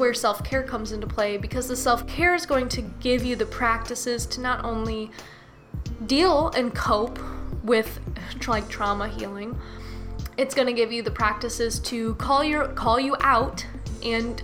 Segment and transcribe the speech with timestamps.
[0.00, 3.36] where self care comes into play because the self care is going to give you
[3.36, 5.10] the practices to not only
[6.06, 7.18] deal and cope
[7.62, 8.00] with
[8.48, 9.56] like trauma healing,
[10.36, 13.64] it's going to give you the practices to call your call you out
[14.02, 14.42] and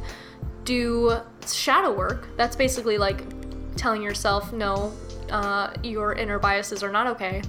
[0.65, 2.29] do shadow work.
[2.37, 3.25] That's basically like
[3.77, 4.93] telling yourself, no,
[5.31, 7.43] uh, your inner biases are not okay.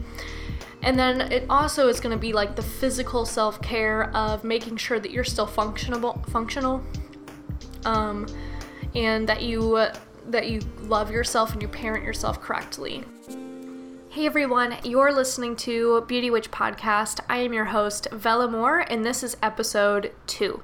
[0.83, 4.77] And then it also is going to be like the physical self care of making
[4.77, 6.83] sure that you're still functional, functional,
[7.87, 8.27] um,
[8.93, 9.87] and that you
[10.27, 13.03] that you love yourself and you parent yourself correctly.
[14.09, 17.21] Hey everyone, you're listening to Beauty Witch Podcast.
[17.29, 20.61] I am your host, Vella Moore, and this is episode two.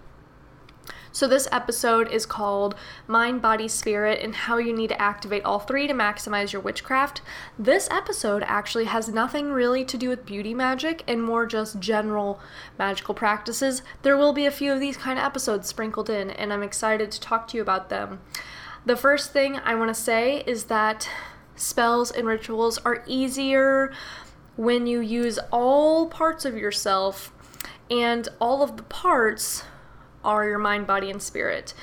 [1.16, 2.74] So, this episode is called
[3.06, 7.22] Mind, Body, Spirit, and How You Need to Activate All Three to Maximize Your Witchcraft.
[7.58, 12.42] This episode actually has nothing really to do with beauty magic and more just general
[12.80, 13.84] magical practices.
[14.02, 17.12] There will be a few of these kind of episodes sprinkled in, and I'm excited
[17.12, 18.20] to talk to you about them.
[18.84, 21.08] The first thing I want to say is that
[21.56, 23.94] spells and rituals are easier
[24.56, 27.32] when you use all parts of yourself
[27.92, 29.66] and all of the parts
[30.24, 31.74] are your mind, body, and spirit.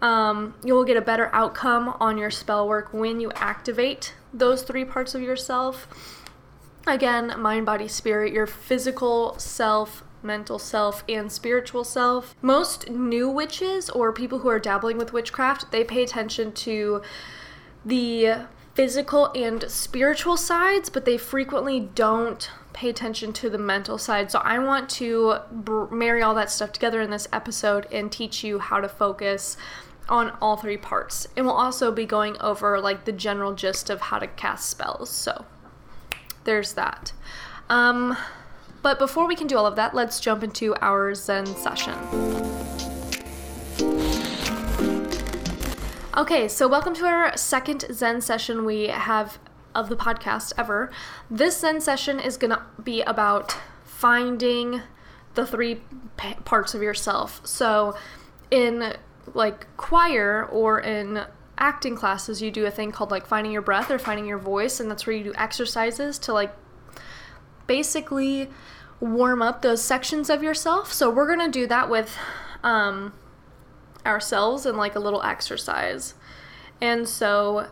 [0.00, 4.62] Um, you will get a better outcome on your spell work when you activate those
[4.62, 5.88] three parts of yourself.
[6.86, 12.34] Again, mind, body, spirit, your physical self, mental self, and spiritual self.
[12.40, 17.02] Most new witches or people who are dabbling with witchcraft, they pay attention to
[17.84, 24.30] the physical and spiritual sides, but they frequently don't pay attention to the mental side.
[24.30, 28.44] So I want to br- marry all that stuff together in this episode and teach
[28.44, 29.56] you how to focus
[30.08, 31.26] on all three parts.
[31.36, 35.10] And we'll also be going over like the general gist of how to cast spells.
[35.10, 35.44] So
[36.44, 37.12] there's that.
[37.68, 38.16] Um,
[38.80, 41.94] but before we can do all of that, let's jump into our Zen session.
[46.16, 49.40] Okay, so welcome to our second Zen session we have
[49.74, 50.90] of the podcast ever.
[51.30, 54.82] This Zen session is going to be about finding
[55.34, 55.80] the three
[56.16, 57.40] p- parts of yourself.
[57.44, 57.96] So,
[58.50, 58.94] in
[59.34, 61.24] like choir or in
[61.58, 64.80] acting classes, you do a thing called like finding your breath or finding your voice,
[64.80, 66.54] and that's where you do exercises to like
[67.66, 68.48] basically
[69.00, 70.92] warm up those sections of yourself.
[70.92, 72.16] So, we're going to do that with
[72.62, 73.12] um,
[74.06, 76.14] ourselves in like a little exercise.
[76.80, 77.68] And so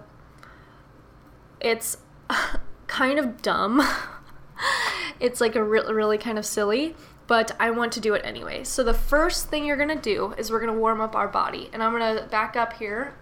[1.60, 1.98] it's
[2.86, 3.82] kind of dumb.
[5.20, 6.94] it's like a re- really kind of silly,
[7.26, 8.64] but I want to do it anyway.
[8.64, 11.82] So the first thing you're gonna do is we're gonna warm up our body, and
[11.82, 13.14] I'm gonna back up here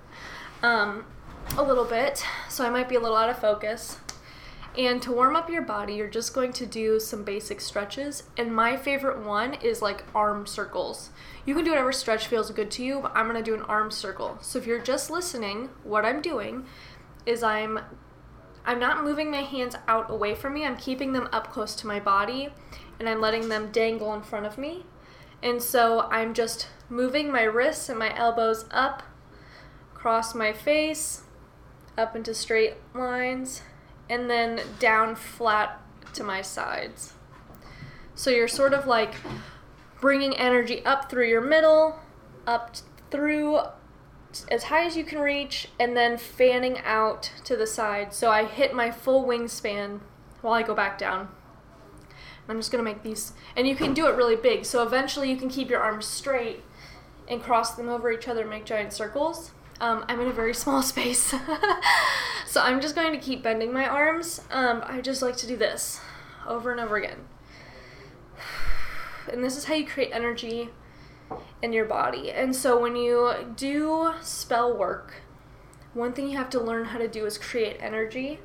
[0.62, 1.04] um,
[1.56, 3.98] a little bit, so I might be a little out of focus.
[4.76, 8.24] And to warm up your body, you're just going to do some basic stretches.
[8.36, 11.10] And my favorite one is like arm circles.
[11.46, 13.92] You can do whatever stretch feels good to you, but I'm gonna do an arm
[13.92, 14.38] circle.
[14.40, 16.66] So if you're just listening, what I'm doing
[17.24, 17.80] is I'm
[18.66, 20.64] I'm not moving my hands out away from me.
[20.64, 22.48] I'm keeping them up close to my body
[22.98, 24.86] and I'm letting them dangle in front of me.
[25.42, 29.02] And so I'm just moving my wrists and my elbows up,
[29.94, 31.22] across my face,
[31.98, 33.62] up into straight lines,
[34.08, 35.80] and then down flat
[36.14, 37.12] to my sides.
[38.14, 39.14] So you're sort of like
[40.00, 41.98] bringing energy up through your middle,
[42.46, 42.76] up
[43.10, 43.60] through
[44.50, 48.12] as high as you can reach and then fanning out to the side.
[48.12, 50.00] So I hit my full wingspan
[50.42, 51.28] while I go back down.
[52.48, 54.64] I'm just going to make these, and you can do it really big.
[54.64, 56.62] So eventually you can keep your arms straight
[57.26, 59.52] and cross them over each other and make giant circles.
[59.80, 61.34] Um, I'm in a very small space.
[62.46, 64.42] so I'm just going to keep bending my arms.
[64.50, 66.00] Um, I just like to do this
[66.46, 67.20] over and over again.
[69.32, 70.68] And this is how you create energy
[71.64, 72.30] in your body.
[72.30, 75.22] And so when you do spell work,
[75.94, 78.38] one thing you have to learn how to do is create energy.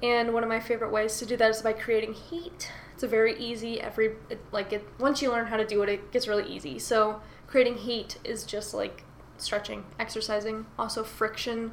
[0.00, 2.70] And one of my favorite ways to do that is by creating heat.
[2.94, 4.12] It's a very easy every
[4.52, 6.78] like it once you learn how to do it it gets really easy.
[6.78, 9.02] So creating heat is just like
[9.36, 11.72] stretching, exercising, also friction,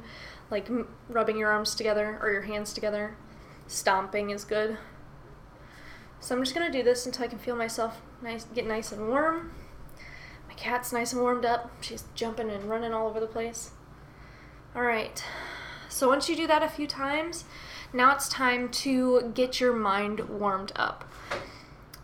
[0.50, 0.68] like
[1.08, 3.16] rubbing your arms together or your hands together.
[3.68, 4.78] Stomping is good.
[6.18, 8.90] So I'm just going to do this until I can feel myself nice get nice
[8.90, 9.52] and warm.
[10.62, 11.72] Cat's nice and warmed up.
[11.80, 13.72] She's jumping and running all over the place.
[14.76, 15.22] All right.
[15.88, 17.44] So once you do that a few times,
[17.92, 21.04] now it's time to get your mind warmed up.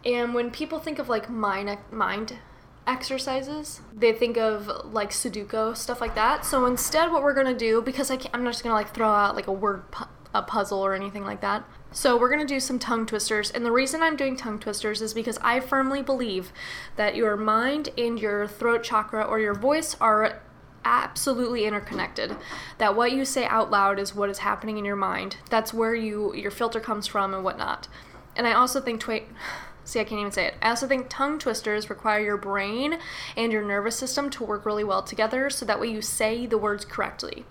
[0.04, 2.38] And when people think of like mind mind
[2.84, 6.44] exercises, they think of like Sudoku stuff like that.
[6.44, 9.36] So instead, what we're gonna do, because I I'm not just gonna like throw out
[9.36, 11.64] like a word pu- a puzzle or anything like that.
[11.90, 13.50] So we're going to do some tongue twisters.
[13.50, 16.52] And the reason I'm doing tongue twisters is because I firmly believe
[16.96, 20.40] that your mind and your throat chakra or your voice are
[20.84, 22.36] absolutely interconnected.
[22.76, 25.38] That what you say out loud is what is happening in your mind.
[25.50, 27.88] That's where you your filter comes from and whatnot.
[28.36, 29.24] And I also think twi-
[29.84, 30.54] see I can't even say it.
[30.60, 32.98] I also think tongue twisters require your brain
[33.36, 36.58] and your nervous system to work really well together so that way you say the
[36.58, 37.46] words correctly.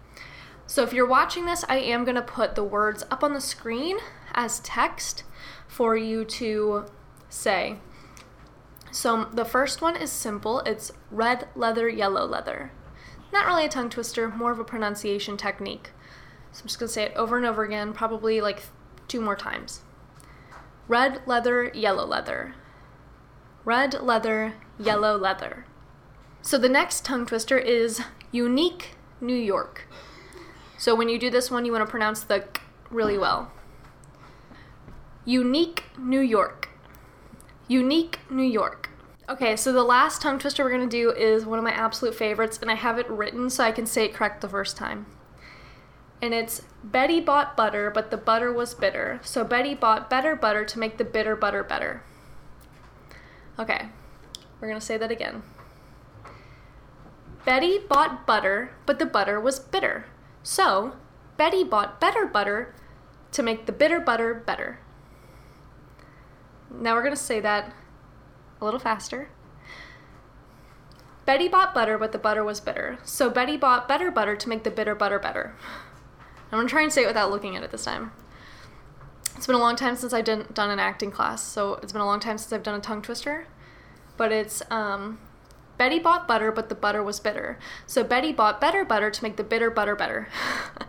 [0.68, 3.42] So if you're watching this, I am going to put the words up on the
[3.42, 3.98] screen
[4.38, 5.24] as text
[5.68, 6.86] for you to
[7.28, 7.78] say.
[8.92, 10.60] So the first one is simple.
[10.62, 12.72] It's red leather, yellow leather.
[13.34, 15.89] Not really a tongue twister, more of a pronunciation technique.
[16.51, 18.63] So I'm just to say it over and over again, probably like
[19.10, 19.81] two more times.
[20.88, 22.56] Red leather, yellow leather.
[23.66, 25.66] Red leather, yellow leather.
[26.42, 28.01] So the next tongue twister is
[28.31, 29.88] unique New York.
[30.78, 33.51] So when you do this one, you want to pronounce the k really well.
[35.28, 36.70] Unique New York.
[37.68, 38.90] Unique New York.
[39.28, 42.58] Okay, so the last tongue twister we're to do is one of my absolute favorites,
[42.62, 45.06] and I have it written so I can say it correct the first time.
[46.22, 49.20] And it's Betty bought butter, but the butter was bitter.
[49.22, 52.04] So Betty bought better butter to make the bitter butter better.
[53.60, 53.90] Okay,
[54.62, 55.44] we're to say that again.
[57.44, 60.06] Betty bought butter, but the butter was bitter.
[60.42, 60.94] So
[61.36, 62.74] Betty bought better butter
[63.34, 64.80] to make the bitter butter better.
[66.72, 67.74] Now we're going to say that
[68.62, 69.30] a little faster.
[71.25, 72.98] Betty bought butter, but the butter was bitter.
[73.04, 75.56] So Betty bought better butter to make the bitter butter better.
[76.52, 78.14] I'm going to try and say it without looking at it this time.
[79.36, 82.06] It's been a long time since I've done, an acting class, so it's been a
[82.06, 83.46] long time since I've done a tongue twister.
[84.16, 85.19] But it's um,
[85.78, 87.60] Betty bought butter, but the butter was bitter.
[87.86, 90.30] So Betty bought better butter to make the bitter butter better.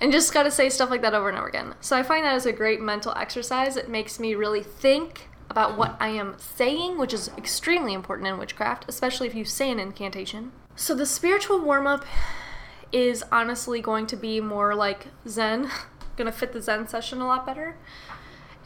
[0.00, 1.74] and just got to say stuff like that over and over again.
[1.80, 3.76] So I find that as a great mental exercise.
[3.76, 8.38] It makes me really think about what I am saying, which is extremely important in
[8.38, 10.52] witchcraft, especially if you say an incantation.
[10.76, 12.04] So the spiritual warm up
[12.92, 15.70] is honestly going to be more like Zen,
[16.16, 17.76] gonna fit the Zen session a lot better.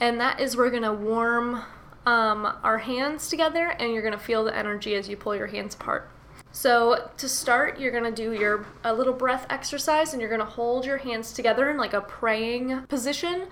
[0.00, 1.62] And that is we're gonna warm
[2.05, 5.75] um, our hands together and you're gonna feel the energy as you pull your hands
[5.75, 6.11] apart.
[6.52, 10.84] So to start, you're gonna do your a little breath exercise and you're gonna hold
[10.84, 13.46] your hands together in like a praying position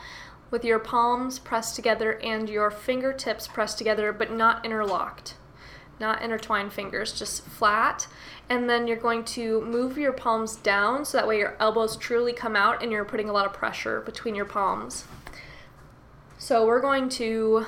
[0.51, 5.35] with your palms pressed together and your fingertips pressed together but not interlocked.
[5.99, 8.07] Not intertwined fingers, just flat.
[8.49, 12.33] And then you're going to move your palms down so that way your elbows truly
[12.33, 15.05] come out and you're putting a lot of pressure between your palms.
[16.39, 17.67] So we're going to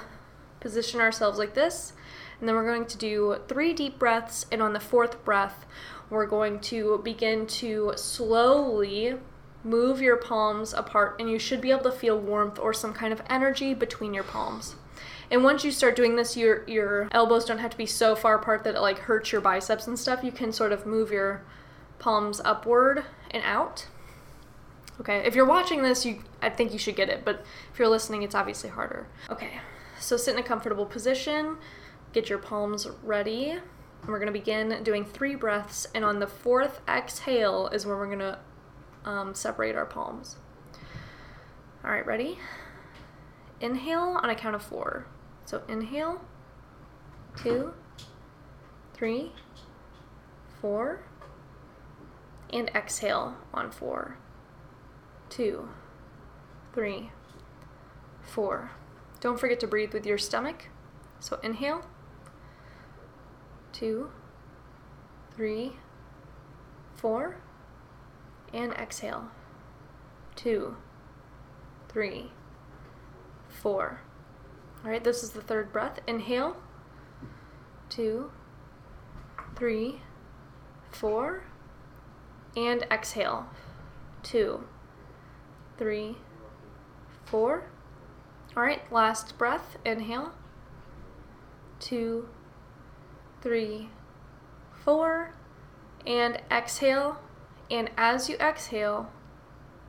[0.61, 1.93] position ourselves like this,
[2.43, 5.65] and then we're going to do three deep breaths, and on the fourth breath,
[6.11, 9.15] we're going to begin to slowly
[9.63, 13.13] move your palms apart, and you should be able to feel warmth or some kind
[13.13, 14.75] of energy between your palms.
[15.31, 18.35] And once you start doing this, your your elbows don't have to be so far
[18.35, 20.25] apart that it like hurts your biceps and stuff.
[20.25, 21.45] You can sort of move your
[22.01, 23.87] palms upward and out.
[25.01, 27.89] Okay, if you're watching this, you I think you should get it, but if you're
[27.89, 29.07] listening, it's obviously harder.
[29.31, 29.61] Okay,
[30.01, 31.57] so sit in a comfortable position,
[32.13, 35.87] get your palms ready, and we're gonna begin doing three breaths.
[35.95, 38.39] And on the fourth exhale is when we're gonna
[39.05, 40.37] um, separate our palms.
[41.85, 42.39] All right, ready?
[43.61, 45.07] Inhale on a count of four.
[45.45, 46.25] So inhale,
[47.37, 47.73] two,
[48.95, 49.33] three,
[50.61, 51.05] four,
[52.53, 54.19] and exhale on four,
[55.29, 55.69] two,
[56.75, 57.11] three,
[58.21, 58.71] four.
[59.21, 60.69] Don't forget to breathe with your stomach.
[61.21, 61.85] So inhale,
[63.73, 64.11] two,
[65.35, 65.77] three,
[66.95, 67.37] four,
[68.53, 69.29] and exhale.
[70.37, 70.77] Two,
[71.89, 72.31] three,
[73.49, 74.01] four.
[74.85, 76.01] All right, this is the third breath.
[76.07, 76.57] Inhale,
[77.89, 78.31] two,
[79.57, 80.01] three,
[80.91, 81.45] four,
[82.57, 83.47] and exhale.
[84.23, 84.65] Two,
[85.79, 86.17] three,
[87.25, 87.65] four.
[88.57, 89.77] All right, last breath.
[89.85, 90.33] Inhale,
[91.81, 92.29] two,
[93.43, 93.89] three,
[94.85, 95.35] four,
[96.07, 97.21] and exhale.
[97.71, 99.11] And as you exhale,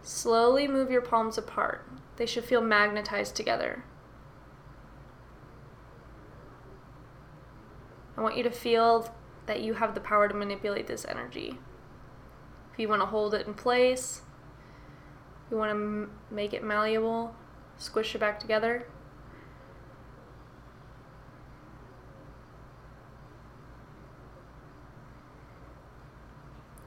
[0.01, 1.87] slowly move your palms apart.
[2.17, 3.83] They should feel magnetized together.
[8.15, 9.13] I want you to feel
[9.47, 11.57] that you have the power to manipulate this energy.
[12.71, 14.21] If you want to hold it in place,
[15.49, 17.35] you want to m- make it malleable,
[17.77, 18.87] squish it back together.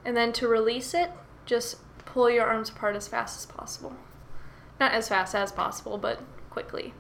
[0.06, 1.10] And then to release it,
[1.46, 3.96] just pull your arms apart as fast as possible.
[4.78, 6.94] Not as fast as possible, but quickly.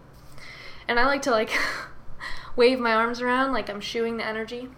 [0.88, 1.56] And I like to like
[2.56, 4.68] wave my arms around like I'm shooing the energy.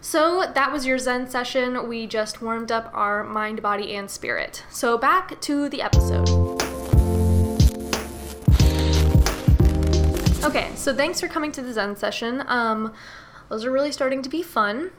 [0.00, 1.88] So that was your Zen session.
[1.88, 4.64] We just warmed up our mind, body, and spirit.
[4.70, 6.28] So back to the episode.
[10.44, 12.44] Okay, so thanks for coming to the Zen session.
[12.46, 12.94] Um,
[13.48, 14.92] those are really starting to be fun.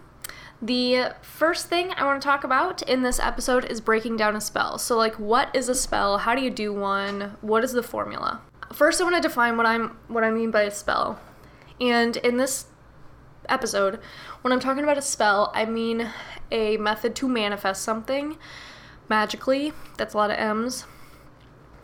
[0.61, 4.41] The first thing I want to talk about in this episode is breaking down a
[4.41, 4.77] spell.
[4.77, 6.19] So, like, what is a spell?
[6.19, 7.35] How do you do one?
[7.41, 8.41] What is the formula?
[8.71, 11.19] First, I want to define what I'm what I mean by a spell.
[11.79, 12.67] And in this
[13.49, 13.99] episode,
[14.43, 16.09] when I'm talking about a spell, I mean
[16.51, 18.37] a method to manifest something
[19.09, 19.73] magically.
[19.97, 20.85] That's a lot of M's.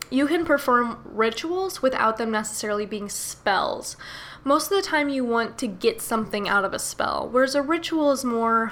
[0.10, 3.98] You can perform rituals without them necessarily being spells.
[4.44, 7.62] Most of the time, you want to get something out of a spell, whereas a
[7.62, 8.72] ritual is more.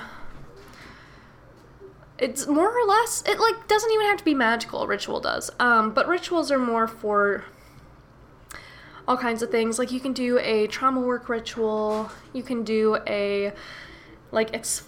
[2.17, 3.23] It's more or less.
[3.27, 4.83] It like doesn't even have to be magical.
[4.83, 7.43] A ritual does, um, but rituals are more for
[9.07, 9.77] all kinds of things.
[9.77, 12.09] Like you can do a trauma work ritual.
[12.33, 13.51] You can do a
[14.31, 14.83] like ex-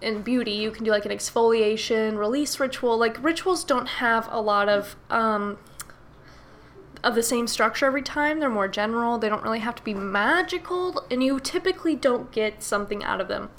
[0.00, 2.96] in beauty you can do like an exfoliation release ritual.
[2.96, 5.58] Like rituals don't have a lot of um
[7.04, 8.40] of the same structure every time.
[8.40, 9.18] They're more general.
[9.18, 13.28] They don't really have to be magical and you typically don't get something out of
[13.28, 13.50] them.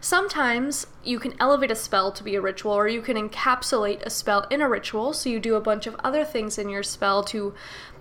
[0.00, 4.10] Sometimes you can elevate a spell to be a ritual or you can encapsulate a
[4.10, 7.24] spell in a ritual so you do a bunch of other things in your spell
[7.24, 7.54] to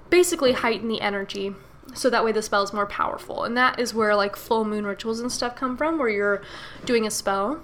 [0.09, 1.55] basically heighten the energy
[1.95, 3.43] so that way the spell is more powerful.
[3.43, 6.43] And that is where like full moon rituals and stuff come from where you're
[6.85, 7.61] doing a spell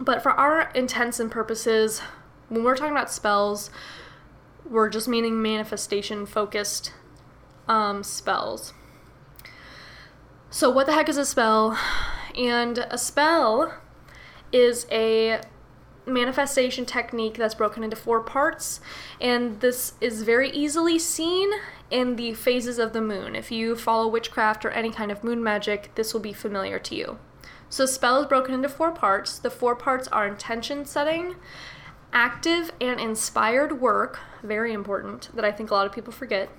[0.00, 2.00] but for our intents and purposes
[2.48, 3.70] when we're talking about spells
[4.68, 6.92] we're just meaning manifestation focused
[7.68, 8.72] um, spells
[10.50, 11.78] so what the heck is a spell
[12.36, 13.74] and a spell
[14.52, 15.40] is a
[16.06, 18.80] manifestation technique that's broken into four parts,
[19.20, 21.50] and this is very easily seen
[21.90, 23.34] in the phases of the moon.
[23.34, 26.94] If you follow witchcraft or any kind of moon magic, this will be familiar to
[26.94, 27.18] you.
[27.74, 29.36] So, spell is broken into four parts.
[29.36, 31.34] The four parts are intention setting,
[32.12, 36.50] active and inspired work, very important, that I think a lot of people forget,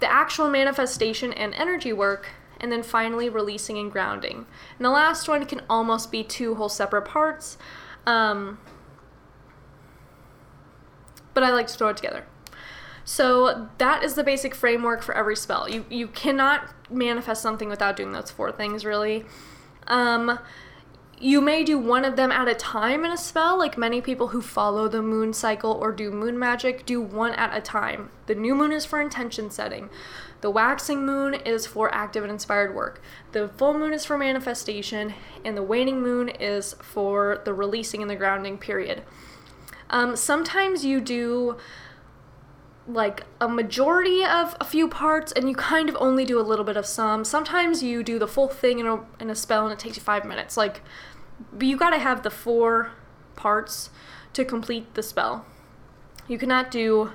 [0.00, 2.30] the actual manifestation and energy work,
[2.60, 4.44] and then finally releasing and grounding.
[4.76, 7.56] And the last one can almost be two whole separate parts.
[8.04, 8.58] Um,
[11.32, 12.26] but I like to throw it together.
[13.04, 15.68] So that is the basic framework for every spell.
[15.68, 19.26] You you cannot manifest something without doing those four things really.
[19.86, 20.38] Um,
[21.22, 24.28] you may do one of them at a time in a spell, like many people
[24.28, 28.08] who follow the moon cycle or do moon magic do one at a time.
[28.24, 29.90] The new moon is for intention setting.
[30.40, 33.02] The waxing moon is for active and inspired work.
[33.32, 35.12] The full moon is for manifestation,
[35.44, 39.02] and the waning moon is for the releasing and the grounding period.
[39.90, 41.58] Um, sometimes you do
[42.92, 46.64] like a majority of a few parts and you kind of only do a little
[46.64, 47.24] bit of some.
[47.24, 50.02] Sometimes you do the full thing in a, in a spell and it takes you
[50.02, 50.56] five minutes.
[50.56, 50.82] Like,
[51.60, 52.92] you gotta have the four
[53.36, 53.90] parts
[54.32, 55.44] to complete the spell.
[56.28, 57.10] You cannot do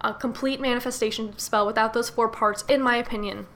[0.00, 3.46] a complete manifestation spell without those four parts, in my opinion.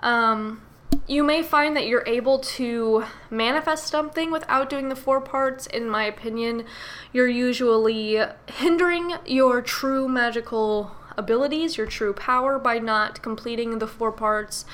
[0.00, 0.62] Um,
[1.06, 5.66] you may find that you're able to manifest something without doing the four parts.
[5.66, 6.64] In my opinion,
[7.12, 14.12] you're usually hindering your true magical abilities, your true power, by not completing the four
[14.12, 14.64] parts.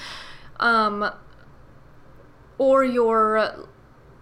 [0.59, 1.11] Um,
[2.59, 3.67] or you're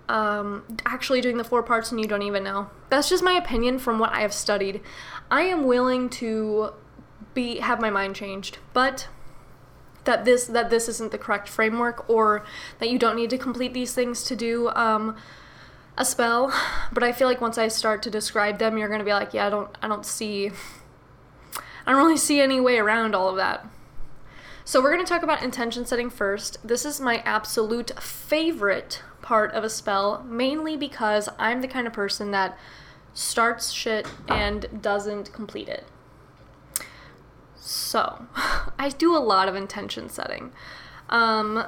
[0.08, 2.70] um, actually doing the four parts and you don't even know.
[2.88, 4.80] That's just my opinion from what I have studied.
[5.30, 6.72] I am willing to
[7.34, 9.06] be have my mind changed, but
[10.04, 12.44] that this that this isn't the correct framework or
[12.78, 15.16] that you don't need to complete these things to do um,
[15.96, 16.52] a spell.
[16.92, 19.32] But i feel like once i start to describe them you're going to be like
[19.32, 20.50] yeah i don't i don't see
[21.86, 23.66] i don't really see any way around all of that.
[24.64, 26.58] So we're going to talk about intention setting first.
[26.62, 31.92] This is my absolute favorite part of a spell mainly because i'm the kind of
[31.92, 32.58] person that
[33.14, 35.84] starts shit and doesn't complete it
[37.60, 38.26] so,
[38.78, 40.52] I do a lot of intention setting.
[41.10, 41.64] Um,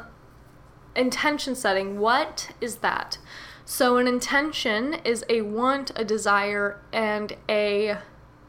[0.96, 3.18] intention setting, what is that?
[3.64, 7.98] So, an intention is a want, a desire, and a.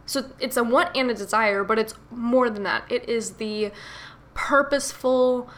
[0.05, 2.89] So, it's a want and a desire, but it's more than that.
[2.89, 3.71] It is the
[4.33, 5.49] purposeful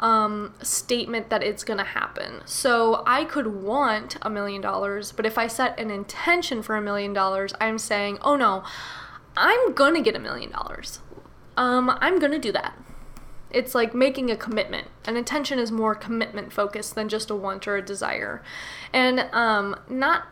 [0.00, 2.42] um, statement that it's going to happen.
[2.44, 6.82] So, I could want a million dollars, but if I set an intention for a
[6.82, 8.62] million dollars, I'm saying, oh no,
[9.36, 11.00] I'm going to get a million dollars
[11.58, 12.78] um, I'm gonna do that.
[13.50, 14.86] It's like making a commitment.
[15.06, 18.42] An intention is more commitment focused than just a want or a desire.
[18.92, 20.28] And um, not,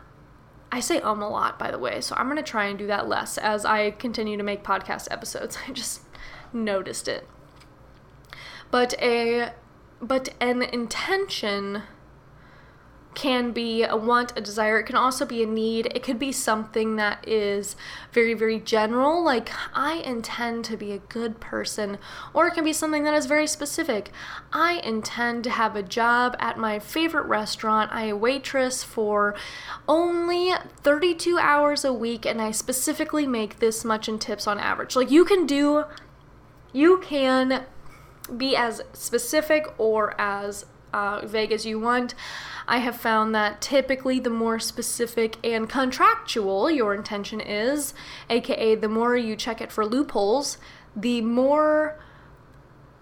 [0.71, 3.09] I say um a lot, by the way, so I'm gonna try and do that
[3.09, 5.57] less as I continue to make podcast episodes.
[5.67, 6.01] I just
[6.53, 7.27] noticed it.
[8.71, 9.51] But a,
[10.01, 11.83] but an intention
[13.15, 14.79] can be a want, a desire.
[14.79, 15.87] It can also be a need.
[15.95, 17.75] It could be something that is
[18.11, 21.97] very, very general, like I intend to be a good person.
[22.33, 24.11] Or it can be something that is very specific.
[24.53, 27.91] I intend to have a job at my favorite restaurant.
[27.91, 29.33] I waitress for
[29.87, 34.95] only 32 hours a week, and I specifically make this much in tips on average.
[34.95, 35.85] Like you can do,
[36.71, 37.65] you can
[38.35, 40.65] be as specific or as
[40.97, 42.15] uh, vague as you want.
[42.67, 47.93] I have found that typically the more specific and contractual your intention is,
[48.29, 50.57] aka the more you check it for loopholes,
[50.95, 51.99] the more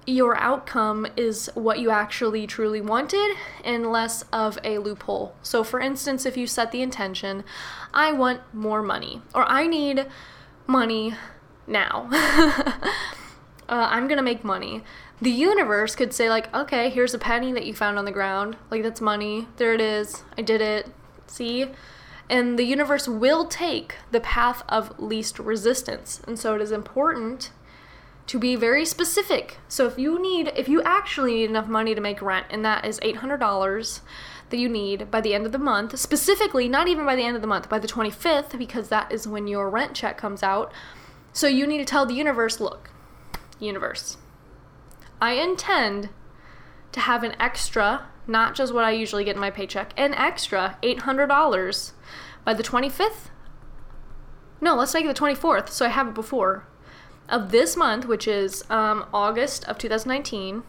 [0.06, 5.34] your outcome is what you actually truly wanted and less of a loophole.
[5.42, 7.44] So, for instance, if you set the intention,
[7.94, 10.06] I want more money, or I need
[10.68, 11.16] money
[11.66, 14.84] now, uh, I'm gonna make money
[15.22, 18.58] the universe could say like okay here's a penny that you found on the ground.
[18.70, 19.48] Like that's money.
[19.58, 20.24] There it is.
[20.38, 20.88] I did it.
[21.28, 21.68] See?
[22.30, 26.22] And the universe will take the path of least resistance.
[26.26, 27.52] And so it is important
[28.28, 29.60] to be very specific.
[29.68, 32.86] So if you need if you actually need enough money to make rent and that
[32.86, 34.02] is $800
[34.50, 37.36] that you need by the end of the month specifically not even by the end
[37.36, 40.72] of the month by the 25th because that is when your rent check comes out.
[41.34, 42.90] So you need to tell the universe look
[43.60, 44.18] universe
[45.22, 46.10] I intend
[46.92, 50.78] to have an extra, not just what I usually get in my paycheck, an extra
[50.84, 51.92] $800
[52.44, 53.30] by the 25th.
[54.62, 56.68] No, let's make it the 24th so I have it before
[57.30, 60.64] of this month, which is um, August of 2019.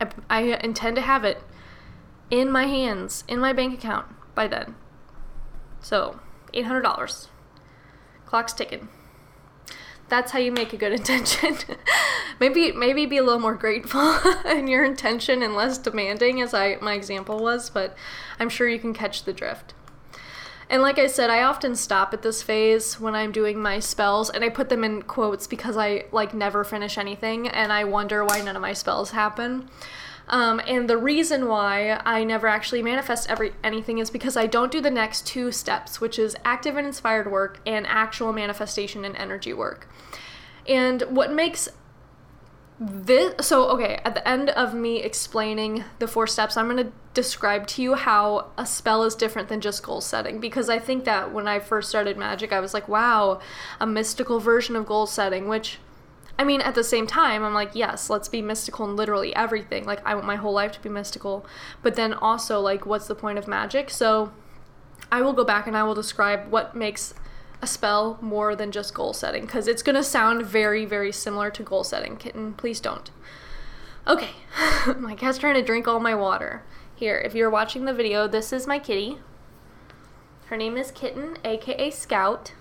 [0.00, 1.42] I, I intend to have it
[2.30, 4.74] in my hands, in my bank account by then.
[5.80, 6.20] So,
[6.52, 7.28] $800.
[8.26, 8.88] Clock's ticking
[10.14, 11.56] that's how you make a good intention.
[12.40, 14.16] maybe maybe be a little more grateful
[14.46, 17.96] in your intention and less demanding as I my example was, but
[18.38, 19.74] I'm sure you can catch the drift.
[20.70, 24.30] And like I said, I often stop at this phase when I'm doing my spells
[24.30, 28.24] and I put them in quotes because I like never finish anything and I wonder
[28.24, 29.68] why none of my spells happen.
[30.28, 34.72] Um, and the reason why I never actually manifest every anything is because I don't
[34.72, 39.16] do the next two steps, which is active and inspired work and actual manifestation and
[39.16, 39.86] energy work.
[40.68, 41.68] And what makes
[42.80, 46.92] this so okay at the end of me explaining the four steps i'm going to
[47.14, 51.04] describe to you how a spell is different than just goal setting because i think
[51.04, 53.40] that when i first started magic i was like wow
[53.78, 55.78] a mystical version of goal setting which
[56.36, 59.84] I mean, at the same time, I'm like, yes, let's be mystical in literally everything.
[59.84, 61.46] Like, I want my whole life to be mystical.
[61.80, 63.88] But then also, like, what's the point of magic?
[63.88, 64.32] So,
[65.12, 67.14] I will go back and I will describe what makes
[67.64, 71.50] a spell more than just goal setting because it's going to sound very, very similar
[71.50, 72.16] to goal setting.
[72.16, 73.10] Kitten, please don't.
[74.06, 74.32] Okay,
[74.98, 76.62] my cat's trying to drink all my water.
[76.94, 79.18] Here, if you're watching the video, this is my kitty.
[80.46, 82.52] Her name is Kitten, aka Scout.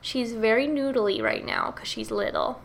[0.00, 2.62] She's very noodly right now because she's little.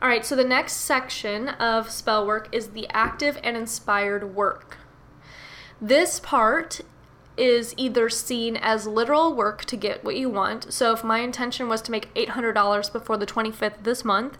[0.00, 4.78] All right, so the next section of spell work is the active and inspired work.
[5.80, 6.80] This part
[7.36, 10.72] is either seen as literal work to get what you want.
[10.72, 14.38] So if my intention was to make $800 before the 25th this month,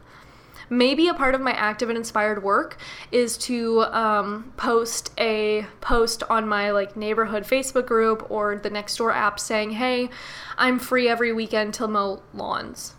[0.71, 2.77] maybe a part of my active and inspired work
[3.13, 9.15] is to um, post a post on my like neighborhood facebook group or the Nextdoor
[9.15, 10.09] app saying hey
[10.57, 12.95] i'm free every weekend to mow lawns.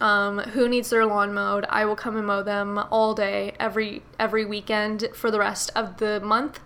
[0.00, 1.66] Um, who needs their lawn mowed?
[1.68, 5.98] I will come and mow them all day every every weekend for the rest of
[5.98, 6.58] the month.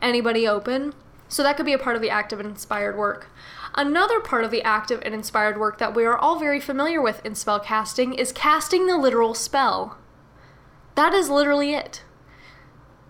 [0.00, 0.94] Anybody open
[1.28, 3.30] so that could be a part of the active and inspired work.
[3.74, 7.24] Another part of the active and inspired work that we are all very familiar with
[7.24, 9.98] in spell casting is casting the literal spell.
[10.94, 12.02] That is literally it.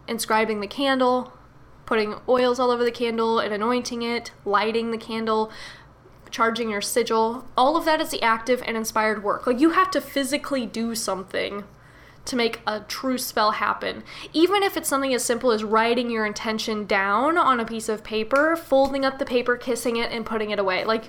[0.06, 1.32] Inscribing the candle
[1.88, 5.50] putting oils all over the candle and anointing it lighting the candle
[6.30, 9.46] charging your sigil, all of that is the active and inspired work.
[9.46, 11.64] Like you have to physically do something
[12.24, 14.02] to make a true spell happen.
[14.32, 18.04] Even if it's something as simple as writing your intention down on a piece of
[18.04, 20.84] paper, folding up the paper, kissing it, and putting it away.
[20.84, 21.04] Like,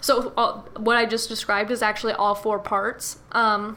[0.00, 0.30] so
[0.76, 3.18] what I just described is actually all four parts.
[3.32, 3.76] Um,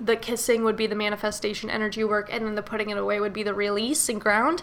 [0.00, 3.34] the kissing would be the manifestation energy work, and then the putting it away would
[3.34, 4.62] be the release and ground.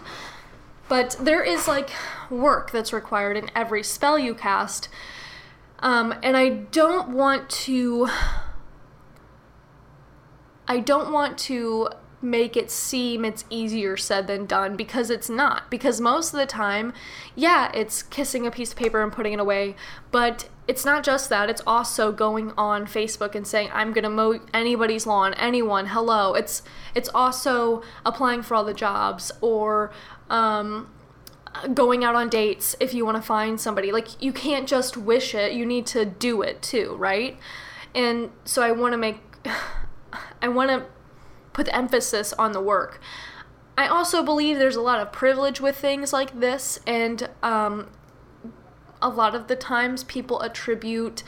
[0.88, 1.90] But there is like
[2.30, 4.88] work that's required in every spell you cast
[5.80, 8.08] um, and I don't want to.
[10.68, 11.88] I don't want to
[12.20, 15.70] make it seem it's easier said than done because it's not.
[15.70, 16.92] Because most of the time,
[17.34, 19.76] yeah, it's kissing a piece of paper and putting it away,
[20.10, 21.48] but it's not just that.
[21.48, 26.34] It's also going on Facebook and saying I'm going to mow anybody's lawn, anyone, hello.
[26.34, 26.62] It's
[26.94, 29.92] it's also applying for all the jobs or
[30.28, 30.90] um,
[31.72, 33.92] going out on dates if you want to find somebody.
[33.92, 37.38] Like you can't just wish it, you need to do it too, right?
[37.94, 39.20] And so I want to make
[40.40, 40.86] I want to
[41.52, 43.00] put the emphasis on the work.
[43.76, 47.88] I also believe there's a lot of privilege with things like this, and um,
[49.00, 51.22] a lot of the times people attribute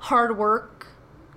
[0.00, 0.86] hard work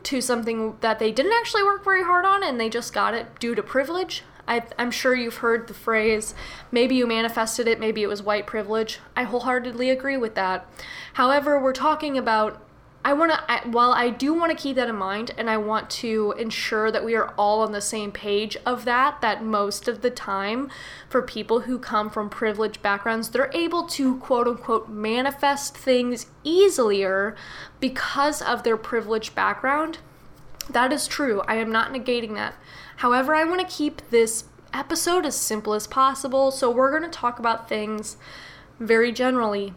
[0.04, 3.40] to something that they didn't actually work very hard on and they just got it
[3.40, 4.24] due to privilege.
[4.48, 6.34] I, am sure you've heard the phrase,
[6.72, 9.00] maybe you manifested it, maybe it was white privilege.
[9.16, 10.68] I wholeheartedly agree with that.
[11.14, 12.62] However, we're talking about
[13.04, 15.90] I want to, while I do want to keep that in mind and I want
[15.90, 20.02] to ensure that we are all on the same page of that, that most of
[20.02, 20.70] the time
[21.10, 27.36] for people who come from privileged backgrounds, they're able to quote unquote manifest things easier
[27.80, 29.98] because of their privileged background.
[30.70, 31.42] That is true.
[31.48, 32.54] I am not negating that.
[32.98, 37.10] However, I want to keep this episode as simple as possible, so we're going to
[37.10, 38.18] talk about things
[38.80, 39.74] very generally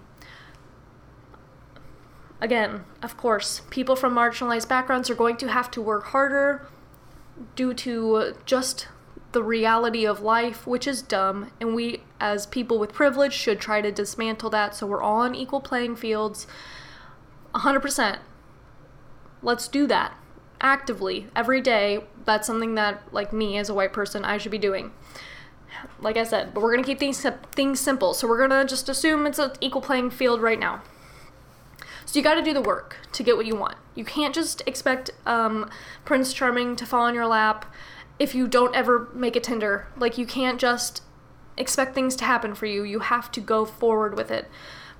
[2.44, 6.68] again, of course, people from marginalized backgrounds are going to have to work harder
[7.56, 8.86] due to just
[9.32, 13.80] the reality of life, which is dumb, and we, as people with privilege, should try
[13.80, 16.46] to dismantle that so we're all on equal playing fields.
[17.54, 18.18] 100%.
[19.42, 20.14] Let's do that
[20.60, 22.04] actively every day.
[22.26, 24.92] That's something that, like me as a white person, I should be doing.
[25.98, 28.12] Like I said, but we're gonna keep things things simple.
[28.14, 30.82] So we're gonna just assume it's an equal playing field right now.
[32.14, 33.76] So you got to do the work to get what you want.
[33.96, 35.68] You can't just expect um,
[36.04, 37.66] Prince Charming to fall on your lap
[38.20, 39.88] if you don't ever make a Tinder.
[39.96, 41.02] Like you can't just
[41.56, 42.84] expect things to happen for you.
[42.84, 44.48] You have to go forward with it.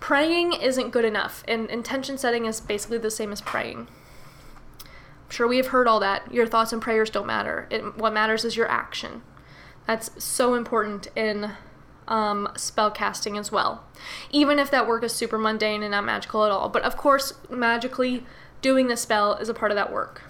[0.01, 3.87] Praying isn't good enough, and intention setting is basically the same as praying.
[4.81, 6.35] I'm sure we have heard all that.
[6.35, 7.69] Your thoughts and prayers don't matter.
[7.71, 9.23] It, what matters is your action.
[9.87, 11.53] That's so important in
[12.09, 13.85] um, spell casting as well.
[14.31, 16.69] Even if that work is super mundane and not magical at all.
[16.69, 18.25] But of course, magically
[18.61, 20.23] doing the spell is a part of that work.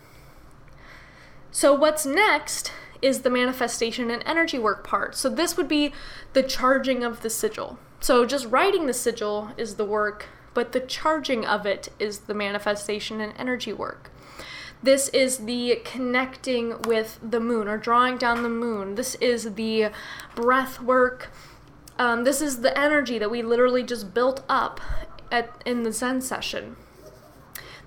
[1.50, 5.14] So, what's next is the manifestation and energy work part.
[5.14, 5.92] So, this would be
[6.32, 7.78] the charging of the sigil.
[8.00, 12.34] So, just writing the sigil is the work, but the charging of it is the
[12.34, 14.10] manifestation and energy work.
[14.82, 18.96] This is the connecting with the moon or drawing down the moon.
[18.96, 19.90] This is the
[20.34, 21.30] breath work
[21.98, 24.80] um, this is the energy that we literally just built up
[25.30, 26.76] at, in the Zen session.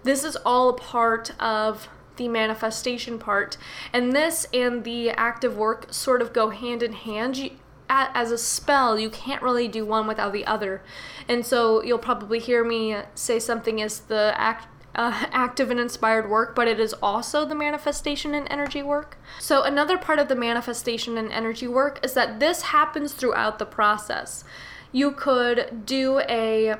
[0.03, 3.57] This is all a part of the manifestation part.
[3.93, 7.37] And this and the active work sort of go hand in hand.
[7.37, 7.51] You,
[7.89, 10.81] as a spell, you can't really do one without the other.
[11.27, 16.29] And so you'll probably hear me say something as the act uh, active and inspired
[16.29, 19.17] work, but it is also the manifestation and energy work.
[19.39, 23.65] So, another part of the manifestation and energy work is that this happens throughout the
[23.65, 24.43] process.
[24.91, 26.75] You could do a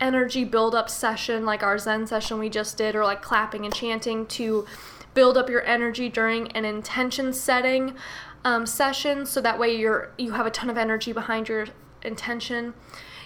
[0.00, 3.72] energy build up session like our Zen session we just did, or like clapping and
[3.72, 4.66] chanting to
[5.14, 7.94] build up your energy during an intention setting
[8.44, 11.66] um, session so that way you're you have a ton of energy behind your
[12.02, 12.74] intention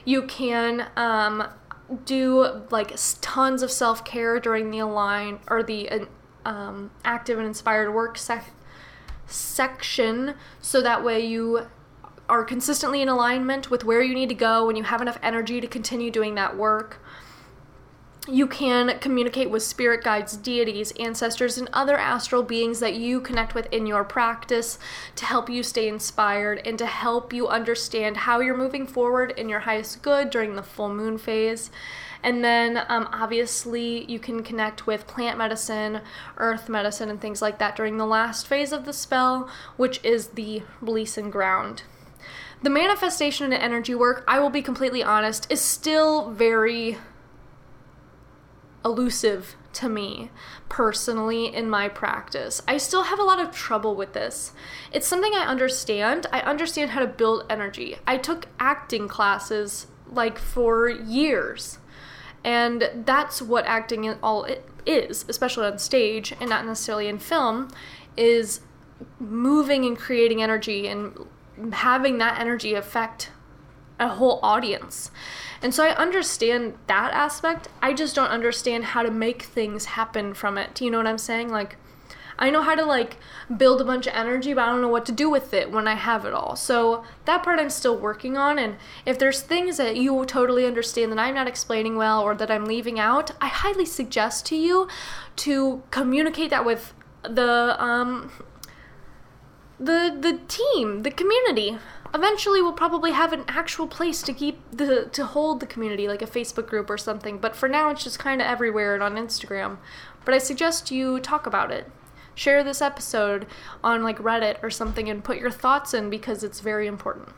[0.05, 1.49] you can um,
[2.05, 6.09] do like tons of self care during the align or the
[6.45, 8.53] um, active and inspired work sec-
[9.27, 11.67] section, so that way you
[12.29, 15.61] are consistently in alignment with where you need to go and you have enough energy
[15.61, 17.01] to continue doing that work.
[18.29, 23.55] You can communicate with spirit guides, deities, ancestors, and other astral beings that you connect
[23.55, 24.81] with in your practice
[25.15, 29.49] to help you stay inspired and to help you understand how you're moving forward in
[29.49, 31.71] your highest good during the full moon phase.
[32.21, 36.01] And then, um, obviously, you can connect with plant medicine,
[36.37, 40.29] earth medicine, and things like that during the last phase of the spell, which is
[40.29, 41.85] the release and ground.
[42.61, 46.99] The manifestation and energy work, I will be completely honest, is still very
[48.87, 50.31] elusive to me
[50.69, 52.63] personally in my practice.
[52.67, 54.53] I still have a lot of trouble with this.
[54.93, 56.27] It's something I understand.
[56.33, 57.97] I understand how to build energy.
[58.07, 61.79] I took acting classes like for years.
[62.45, 67.69] And that's what acting all it is, especially on stage and not necessarily in film,
[68.17, 68.61] is
[69.19, 71.27] moving and creating energy and
[71.73, 73.31] having that energy affect
[73.99, 75.11] a whole audience.
[75.63, 77.69] And so I understand that aspect.
[77.81, 80.75] I just don't understand how to make things happen from it.
[80.75, 81.49] Do you know what I'm saying?
[81.49, 81.77] Like,
[82.39, 83.17] I know how to like
[83.57, 85.89] build a bunch of energy, but I don't know what to do with it when
[85.89, 86.57] I have it all.
[86.57, 88.59] So that part I'm still working on.
[88.59, 92.51] And if there's things that you totally understand that I'm not explaining well or that
[92.51, 94.89] I'm leaving out, I highly suggest to you
[95.37, 98.31] to communicate that with the um
[99.79, 101.79] the the team, the community.
[102.17, 106.23] Eventually, we'll probably have an actual place to keep the to hold the community, like
[106.23, 107.37] a Facebook group or something.
[107.37, 109.77] But for now, it's just kind of everywhere and on Instagram.
[110.25, 111.93] But I suggest you talk about it.
[112.35, 113.47] Share this episode
[113.85, 117.29] on like Reddit or something and put your thoughts in because it's very important.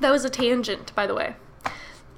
[0.00, 1.36] That was a tangent, by the way.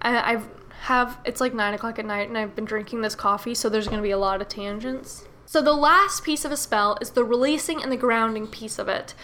[0.01, 0.49] I, I've
[0.83, 3.89] have it's like nine o'clock at night and I've been drinking this coffee, so there's
[3.89, 5.27] gonna be a lot of tangents.
[5.45, 8.89] So the last piece of a spell is the releasing and the grounding piece of
[8.89, 9.15] it.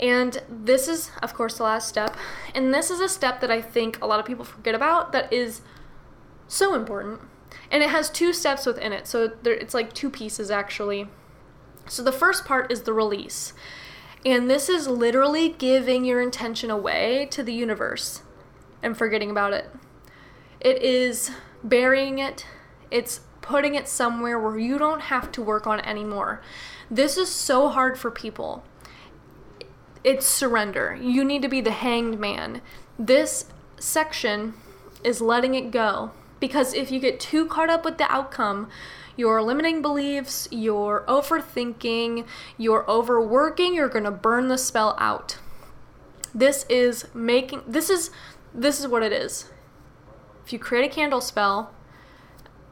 [0.00, 2.16] And this is, of course, the last step.
[2.54, 5.30] And this is a step that I think a lot of people forget about that
[5.30, 5.60] is
[6.48, 7.20] so important.
[7.70, 9.06] And it has two steps within it.
[9.06, 11.08] So there, it's like two pieces actually.
[11.86, 13.52] So the first part is the release.
[14.24, 18.22] And this is literally giving your intention away to the universe
[18.82, 19.70] and forgetting about it.
[20.60, 21.30] It is
[21.62, 22.46] burying it,
[22.90, 26.42] it's putting it somewhere where you don't have to work on it anymore.
[26.90, 28.64] This is so hard for people.
[30.02, 30.98] It's surrender.
[31.00, 32.62] You need to be the hanged man.
[32.98, 33.46] This
[33.78, 34.54] section
[35.04, 38.68] is letting it go because if you get too caught up with the outcome,
[39.16, 42.24] your limiting beliefs, your overthinking,
[42.56, 45.38] your overworking, you're going to burn the spell out.
[46.34, 48.10] This is making this is
[48.54, 49.50] this is what it is.
[50.44, 51.72] If you create a candle spell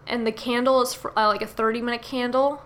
[0.07, 2.63] and the candle is for, uh, like a 30 minute candle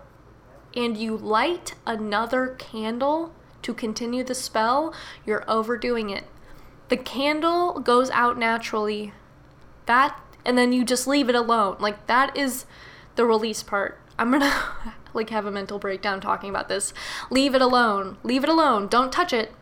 [0.75, 4.93] and you light another candle to continue the spell,
[5.25, 6.25] you're overdoing it.
[6.89, 9.13] The candle goes out naturally.
[9.85, 11.77] That and then you just leave it alone.
[11.79, 12.65] Like that is
[13.15, 13.99] the release part.
[14.19, 14.53] I'm going to
[15.13, 16.93] like have a mental breakdown talking about this.
[17.29, 18.17] Leave it alone.
[18.23, 18.87] Leave it alone.
[18.87, 19.53] Don't touch it.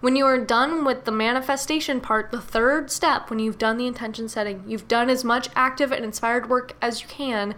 [0.00, 3.88] When you are done with the manifestation part, the third step, when you've done the
[3.88, 7.56] intention setting, you've done as much active and inspired work as you can,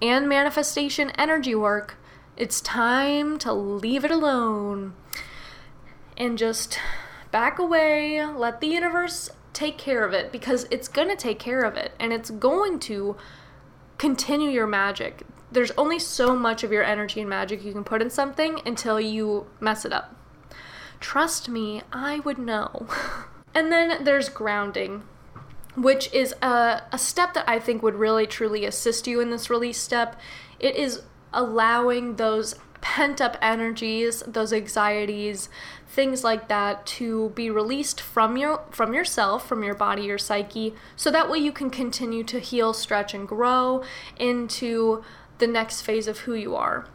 [0.00, 1.98] and manifestation energy work,
[2.38, 4.94] it's time to leave it alone
[6.16, 6.78] and just
[7.30, 11.62] back away, let the universe take care of it because it's going to take care
[11.62, 13.16] of it and it's going to
[13.98, 15.22] continue your magic.
[15.50, 19.00] There's only so much of your energy and magic you can put in something until
[19.00, 20.16] you mess it up.
[21.00, 22.88] Trust me, I would know.
[23.54, 25.04] and then there's grounding,
[25.76, 29.48] which is a, a step that I think would really truly assist you in this
[29.48, 30.18] release step.
[30.58, 35.48] It is allowing those pent up energies, those anxieties,
[35.88, 40.74] things like that to be released from your from yourself, from your body, your psyche,
[40.94, 43.82] so that way you can continue to heal, stretch and grow
[44.18, 45.02] into
[45.38, 46.86] the next phase of who you are.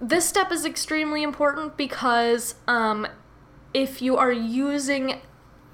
[0.00, 3.08] This step is extremely important because um,
[3.74, 5.22] if you are using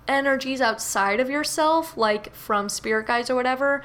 [0.08, 3.82] energies outside of yourself, like from spirit guides or whatever,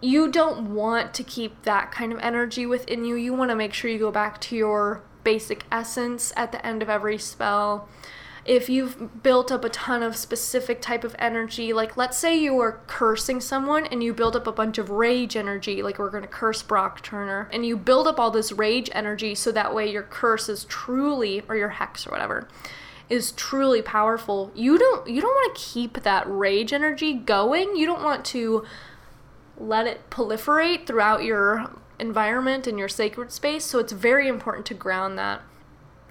[0.00, 3.14] you don't want to keep that kind of energy within you.
[3.14, 6.82] You want to make sure you go back to your basic essence at the end
[6.82, 7.88] of every spell.
[8.44, 12.60] If you've built up a ton of specific type of energy, like let's say you
[12.60, 16.22] are cursing someone and you build up a bunch of rage energy, like we're going
[16.22, 19.90] to curse Brock Turner, and you build up all this rage energy so that way
[19.90, 22.46] your curse is truly, or your hex or whatever,
[23.08, 24.52] is truly powerful.
[24.54, 27.74] You don't you don't want to keep that rage energy going.
[27.74, 28.64] You don't want to
[29.58, 33.64] let it proliferate throughout your environment and your sacred space.
[33.64, 35.42] So it's very important to ground that.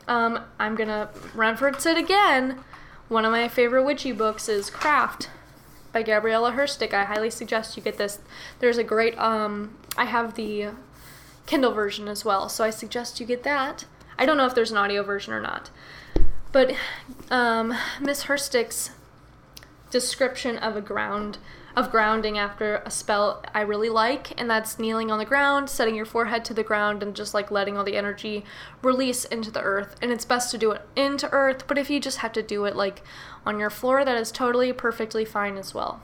[0.08, 2.63] Um, I'm gonna reference it again.
[3.08, 5.29] One of my favorite witchy books is Craft
[5.91, 6.93] by Gabriela Herstik.
[6.93, 8.19] I highly suggest you get this.
[8.60, 10.69] There's a great um, I have the
[11.45, 13.86] Kindle version as well, so I suggest you get that.
[14.17, 15.69] I don't know if there's an audio version or not.
[16.51, 16.75] But
[17.29, 18.91] um, Miss Herstik's
[19.91, 21.38] description of a ground
[21.75, 25.95] of grounding after a spell I really like, and that's kneeling on the ground, setting
[25.95, 28.45] your forehead to the ground, and just like letting all the energy
[28.81, 29.95] release into the earth.
[30.01, 32.65] And it's best to do it into earth, but if you just have to do
[32.65, 33.01] it like
[33.45, 36.01] on your floor, that is totally perfectly fine as well.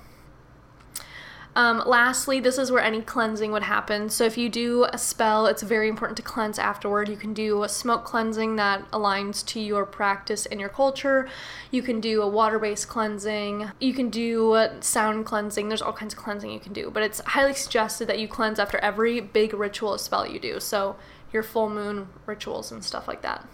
[1.53, 4.09] Um, lastly, this is where any cleansing would happen.
[4.09, 7.09] So if you do a spell, it's very important to cleanse afterward.
[7.09, 11.27] You can do a smoke cleansing that aligns to your practice and your culture.
[11.69, 13.69] You can do a water-based cleansing.
[13.81, 15.67] You can do sound cleansing.
[15.67, 18.57] There's all kinds of cleansing you can do, but it's highly suggested that you cleanse
[18.57, 20.61] after every big ritual spell you do.
[20.61, 20.95] So
[21.33, 23.45] your full moon rituals and stuff like that.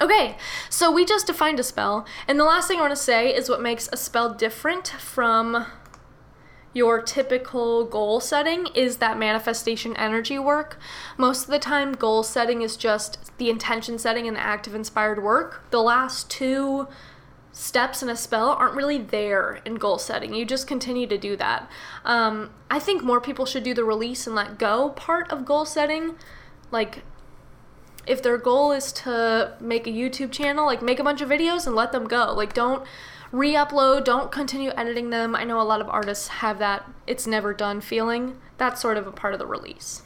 [0.00, 0.36] Okay,
[0.68, 3.48] so we just defined a spell, and the last thing I want to say is
[3.48, 5.66] what makes a spell different from
[6.74, 10.78] your typical goal setting is that manifestation energy work.
[11.16, 15.22] Most of the time, goal setting is just the intention setting and the active inspired
[15.22, 15.64] work.
[15.70, 16.88] The last two
[17.52, 20.34] steps in a spell aren't really there in goal setting.
[20.34, 21.70] You just continue to do that.
[22.04, 25.66] Um, I think more people should do the release and let go part of goal
[25.66, 26.16] setting.
[26.70, 27.02] Like,
[28.06, 31.66] if their goal is to make a YouTube channel, like make a bunch of videos
[31.66, 32.32] and let them go.
[32.34, 32.84] Like don't
[33.32, 35.34] re-upload, don't continue editing them.
[35.34, 38.38] I know a lot of artists have that it's never done feeling.
[38.58, 40.02] That's sort of a part of the release.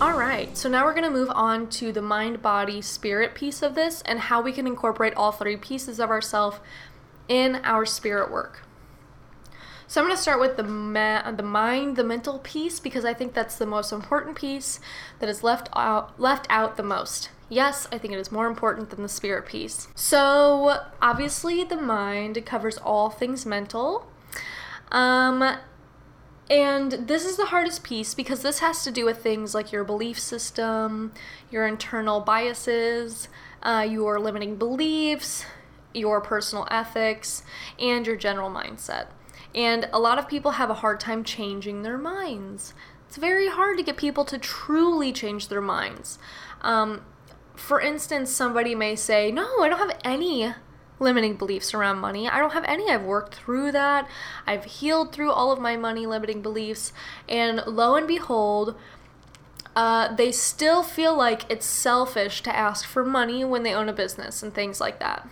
[0.00, 3.62] All right, so now we're going to move on to the mind, body, spirit piece
[3.62, 6.60] of this and how we can incorporate all three pieces of ourself
[7.28, 8.62] in our spirit work.
[9.86, 13.14] So I'm going to start with the ma- the mind, the mental piece because I
[13.14, 14.80] think that's the most important piece
[15.18, 17.30] that is left out left out the most.
[17.48, 19.88] Yes, I think it is more important than the spirit piece.
[19.94, 24.06] So, obviously the mind covers all things mental.
[24.90, 25.58] Um
[26.50, 29.82] and this is the hardest piece because this has to do with things like your
[29.82, 31.12] belief system,
[31.50, 33.28] your internal biases,
[33.62, 35.46] uh, your limiting beliefs,
[35.94, 37.42] your personal ethics,
[37.78, 39.06] and your general mindset.
[39.54, 42.74] And a lot of people have a hard time changing their minds.
[43.08, 46.18] It's very hard to get people to truly change their minds.
[46.60, 47.02] Um,
[47.54, 50.54] for instance, somebody may say, No, I don't have any
[51.00, 52.28] limiting beliefs around money.
[52.28, 52.90] I don't have any.
[52.90, 54.08] I've worked through that.
[54.46, 56.92] I've healed through all of my money limiting beliefs.
[57.28, 58.76] And lo and behold,
[59.76, 63.92] uh, they still feel like it's selfish to ask for money when they own a
[63.92, 65.28] business and things like that.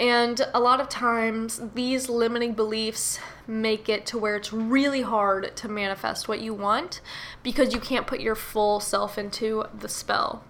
[0.00, 5.54] And a lot of times, these limiting beliefs make it to where it's really hard
[5.56, 7.00] to manifest what you want
[7.42, 10.44] because you can't put your full self into the spell.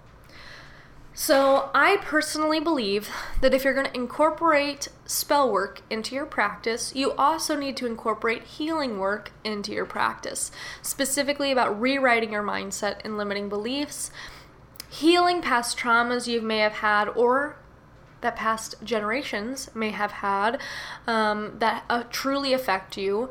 [1.15, 3.11] So, I personally believe
[3.43, 7.87] that if you're going to incorporate spell work into your practice, you also need to
[7.87, 14.11] incorporate healing work into your practice, specifically about rewriting your mindset and limiting beliefs,
[14.89, 17.57] healing past traumas you may have had, or
[18.23, 20.59] that past generations may have had
[21.07, 23.29] um, that uh, truly affect you.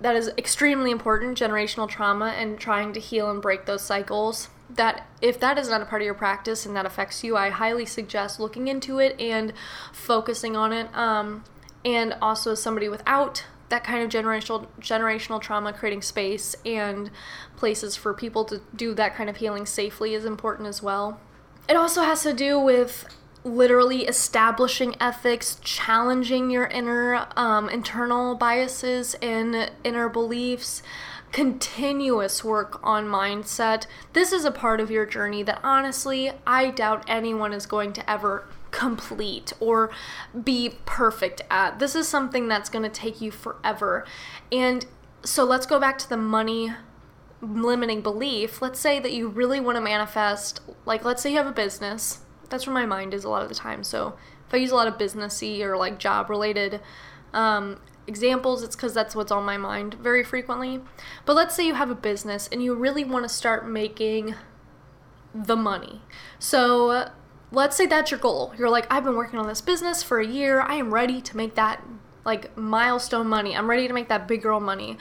[0.00, 5.06] That is extremely important generational trauma and trying to heal and break those cycles that
[5.20, 7.84] if that is not a part of your practice and that affects you i highly
[7.84, 9.52] suggest looking into it and
[9.92, 10.94] focusing on it.
[10.94, 11.44] Um,
[11.84, 17.10] and also somebody without that kind of generational generational trauma creating space and
[17.56, 21.18] places for people to do that kind of healing safely is important as well.
[21.68, 23.06] It also has to do with
[23.44, 30.82] literally establishing ethics, challenging your inner um, internal biases and inner beliefs,
[31.32, 33.86] continuous work on mindset.
[34.12, 38.10] This is a part of your journey that honestly I doubt anyone is going to
[38.10, 39.90] ever complete or
[40.44, 41.78] be perfect at.
[41.78, 44.06] This is something that's going to take you forever.
[44.50, 44.86] And
[45.24, 46.72] so let's go back to the money
[47.40, 48.62] limiting belief.
[48.62, 52.20] Let's say that you really want to manifest, like, let's say you have a business
[52.52, 53.82] that's where my mind is a lot of the time.
[53.82, 54.14] So
[54.46, 56.80] if I use a lot of businessy or like job related
[57.32, 60.80] um, examples, it's because that's what's on my mind very frequently.
[61.24, 64.34] But let's say you have a business and you really want to start making
[65.34, 66.02] the money.
[66.38, 67.10] So
[67.50, 68.52] let's say that's your goal.
[68.58, 70.60] You're like, I've been working on this business for a year.
[70.60, 71.82] I am ready to make that
[72.24, 73.56] like milestone money.
[73.56, 74.98] I'm ready to make that big girl money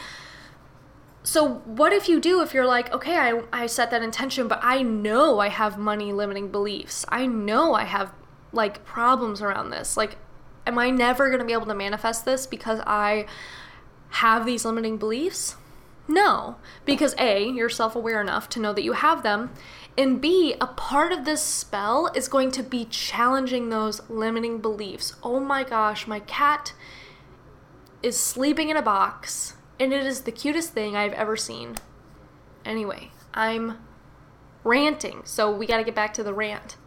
[1.23, 4.59] so what if you do if you're like okay I, I set that intention but
[4.63, 8.11] i know i have money limiting beliefs i know i have
[8.51, 10.17] like problems around this like
[10.65, 13.25] am i never going to be able to manifest this because i
[14.09, 15.55] have these limiting beliefs
[16.07, 19.51] no because a you're self-aware enough to know that you have them
[19.97, 25.15] and b a part of this spell is going to be challenging those limiting beliefs
[25.23, 26.73] oh my gosh my cat
[28.03, 31.77] is sleeping in a box and it is the cutest thing I've ever seen.
[32.63, 33.79] Anyway, I'm
[34.63, 36.77] ranting, so we got to get back to the rant.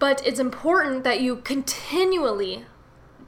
[0.00, 2.64] But it's important that you continually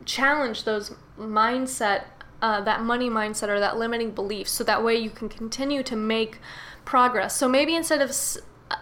[0.06, 2.04] challenge those mindset,
[2.40, 5.94] uh, that money mindset or that limiting belief, so that way you can continue to
[5.94, 6.38] make
[6.86, 7.36] progress.
[7.36, 8.10] So maybe instead of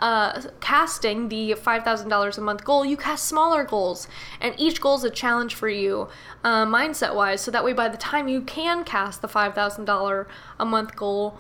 [0.01, 4.07] uh, casting the $5,000 a month goal, you cast smaller goals.
[4.41, 6.09] And each goal is a challenge for you,
[6.45, 7.41] uh, mindset wise.
[7.41, 10.27] So that way, by the time you can cast the $5,000
[10.61, 11.39] a month goal,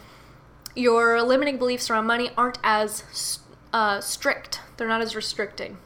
[0.74, 3.38] your limiting beliefs around money aren't as
[3.72, 5.78] uh, strict, they're not as restricting.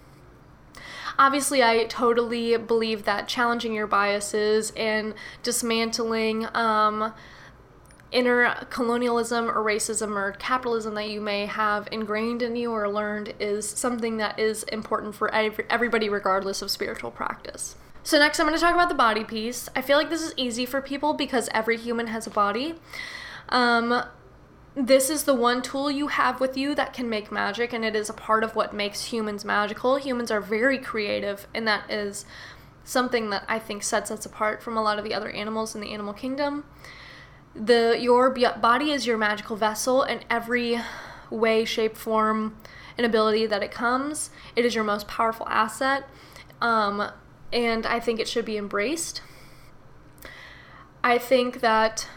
[1.19, 7.15] Obviously, I totally believe that challenging your biases and dismantling um,
[8.11, 13.35] inner colonialism or racism or capitalism that you may have ingrained in you or learned
[13.39, 17.77] is something that is important for everybody, regardless of spiritual practice.
[18.03, 19.69] So, next, I'm going to talk about the body piece.
[19.75, 22.75] I feel like this is easy for people because every human has a body.
[23.49, 24.05] Um,
[24.77, 27.95] this is the one tool you have with you that can make magic, and it
[27.95, 29.97] is a part of what makes humans magical.
[29.97, 32.25] Humans are very creative, and that is
[32.85, 35.81] something that I think sets us apart from a lot of the other animals in
[35.81, 36.65] the animal kingdom.
[37.55, 40.81] the your body is your magical vessel and every
[41.31, 42.57] way, shape, form,
[42.99, 44.31] and ability that it comes.
[44.57, 46.09] It is your most powerful asset,
[46.61, 47.11] um,
[47.53, 49.23] and I think it should be embraced.
[51.03, 52.09] I think that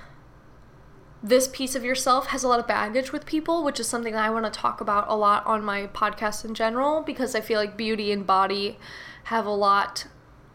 [1.24, 4.30] this piece of yourself has a lot of baggage with people, which is something I
[4.30, 7.76] want to talk about a lot on my podcast in general because I feel like
[7.76, 8.78] beauty and body
[9.26, 10.07] have a lot.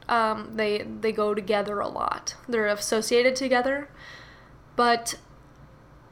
[0.08, 2.36] Um, they they go together a lot.
[2.48, 3.88] They're associated together,
[4.76, 5.16] but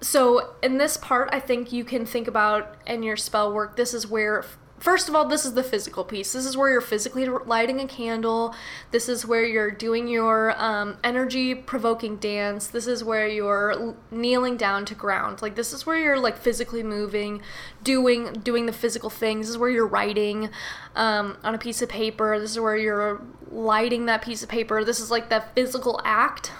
[0.01, 3.76] so in this part, I think you can think about in your spell work.
[3.76, 4.44] This is where
[4.81, 6.33] first of all, this is the physical piece.
[6.33, 8.55] This is where you're physically lighting a candle.
[8.91, 12.66] This is where you're doing your um, energy provoking dance.
[12.66, 15.43] This is where you're kneeling down to ground.
[15.43, 17.43] Like this is where you're like physically moving,
[17.85, 19.47] doing doing the physical things.
[19.47, 20.51] This is where you're writing
[20.97, 22.39] um, on a piece of paper.
[22.39, 23.20] This is where you're
[23.51, 24.83] lighting that piece of paper.
[24.85, 26.53] This is like the physical act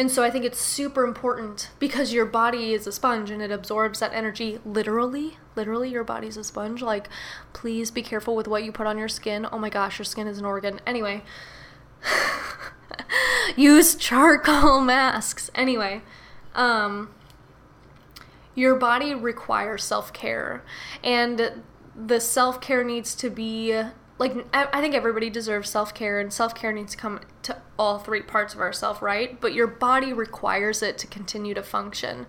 [0.00, 3.50] and so I think it's super important because your body is a sponge and it
[3.50, 5.36] absorbs that energy literally.
[5.54, 6.80] Literally, your body's a sponge.
[6.80, 7.10] Like,
[7.52, 9.46] please be careful with what you put on your skin.
[9.52, 10.80] Oh my gosh, your skin is an organ.
[10.86, 11.22] Anyway,
[13.56, 15.50] use charcoal masks.
[15.54, 16.00] Anyway,
[16.54, 17.10] um,
[18.54, 20.64] your body requires self care,
[21.04, 21.60] and
[21.94, 23.82] the self care needs to be
[24.20, 27.98] like I think everybody deserves self care, and self care needs to come to all
[27.98, 29.40] three parts of ourself, right?
[29.40, 32.26] But your body requires it to continue to function,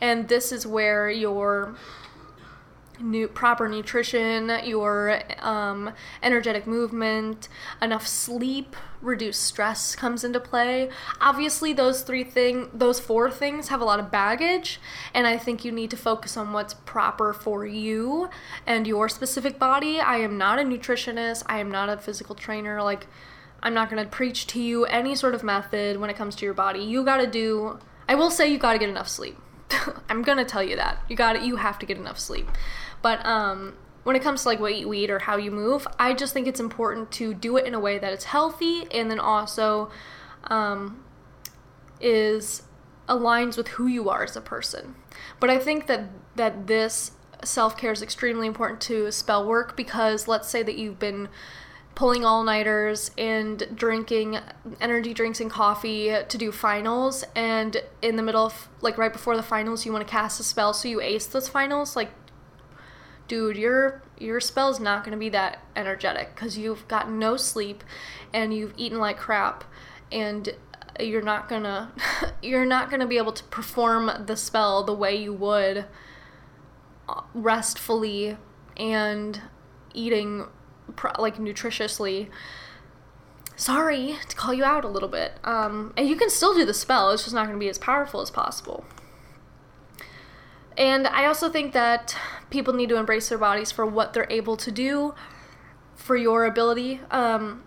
[0.00, 1.74] and this is where your
[3.00, 5.92] new proper nutrition, your um,
[6.22, 7.48] energetic movement,
[7.82, 10.90] enough sleep, reduced stress comes into play.
[11.20, 14.80] Obviously, those three thing, those four things have a lot of baggage,
[15.12, 18.30] and I think you need to focus on what's proper for you
[18.66, 20.00] and your specific body.
[20.00, 21.42] I am not a nutritionist.
[21.46, 22.82] I am not a physical trainer.
[22.82, 23.06] Like,
[23.62, 26.54] I'm not gonna preach to you any sort of method when it comes to your
[26.54, 26.80] body.
[26.80, 27.78] You gotta do.
[28.08, 29.38] I will say you gotta get enough sleep.
[30.08, 31.42] I'm gonna tell you that you got it.
[31.42, 32.48] You have to get enough sleep.
[33.02, 36.14] But um, when it comes to like what you eat or how you move, I
[36.14, 39.18] just think it's important to do it in a way that it's healthy and then
[39.18, 39.90] also
[40.44, 41.02] um,
[42.00, 42.62] is
[43.08, 44.94] aligns with who you are as a person.
[45.40, 47.12] But I think that that this
[47.42, 51.28] self care is extremely important to spell work because let's say that you've been
[51.94, 54.38] pulling all nighters and drinking
[54.80, 57.24] energy drinks and coffee to do finals.
[57.34, 60.42] And in the middle of like right before the finals you want to cast a
[60.42, 61.94] spell so you ace those finals.
[61.94, 62.10] Like
[63.28, 67.84] dude your your spell's not going to be that energetic cuz you've got no sleep
[68.32, 69.64] and you've eaten like crap.
[70.10, 70.54] And
[71.00, 71.88] you're not to
[72.42, 75.86] you're not to be able to perform the spell the way you would
[77.08, 78.36] uh, restfully
[78.76, 79.42] and
[79.92, 80.46] eating
[81.18, 82.28] like nutritiously
[83.56, 85.32] sorry to call you out a little bit.
[85.44, 87.78] Um, and you can still do the spell it's just not going to be as
[87.78, 88.84] powerful as possible.
[90.76, 92.16] And i also think that
[92.50, 95.14] people need to embrace their bodies for what they're able to do
[95.94, 97.62] for your ability um,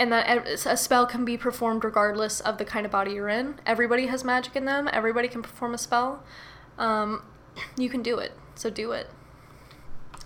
[0.00, 3.60] and that a spell can be performed regardless of the kind of body you're in.
[3.66, 6.24] Everybody has magic in them everybody can perform a spell
[6.76, 7.22] um,
[7.76, 9.08] you can do it so do it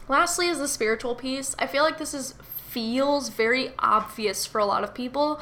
[0.09, 1.55] Lastly is the spiritual piece.
[1.59, 2.35] I feel like this is
[2.75, 5.41] feels very obvious for a lot of people,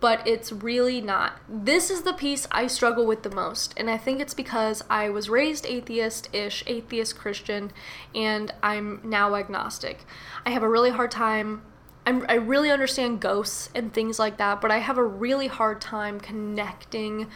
[0.00, 1.34] but it's really not.
[1.48, 5.08] This is the piece I struggle with the most, and I think it's because I
[5.08, 7.70] was raised atheist-ish, atheist Christian,
[8.16, 10.04] and I'm now agnostic.
[10.44, 11.62] I have a really hard time
[12.04, 15.80] I'm, i really understand ghosts and things like that, but I have a really hard
[15.80, 17.28] time connecting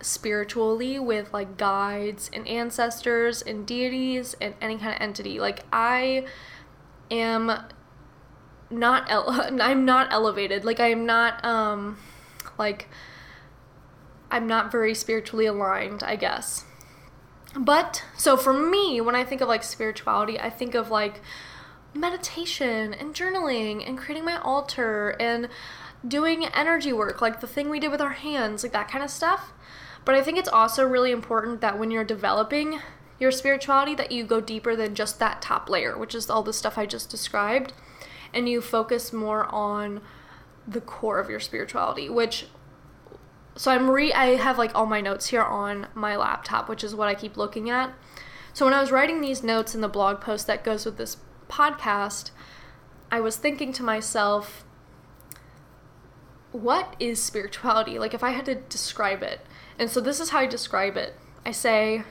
[0.00, 5.40] spiritually with like guides and ancestors and deities and any kind of entity.
[5.40, 6.24] Like I
[7.10, 7.52] am
[8.70, 9.30] not ele-
[9.60, 10.64] I'm not elevated.
[10.64, 11.98] Like I am not um
[12.58, 12.88] like
[14.30, 16.64] I'm not very spiritually aligned, I guess.
[17.56, 21.20] But so for me, when I think of like spirituality, I think of like
[21.94, 25.48] meditation and journaling and creating my altar and
[26.06, 29.10] doing energy work, like the thing we did with our hands, like that kind of
[29.10, 29.52] stuff.
[30.08, 32.80] But I think it's also really important that when you're developing
[33.20, 36.54] your spirituality that you go deeper than just that top layer, which is all the
[36.54, 37.74] stuff I just described,
[38.32, 40.00] and you focus more on
[40.66, 42.46] the core of your spirituality, which
[43.54, 46.94] so I'm re I have like all my notes here on my laptop, which is
[46.94, 47.92] what I keep looking at.
[48.54, 51.18] So when I was writing these notes in the blog post that goes with this
[51.50, 52.30] podcast,
[53.10, 54.64] I was thinking to myself,
[56.50, 57.98] what is spirituality?
[57.98, 59.42] Like if I had to describe it,
[59.78, 61.14] and so this is how I describe it.
[61.46, 62.02] I say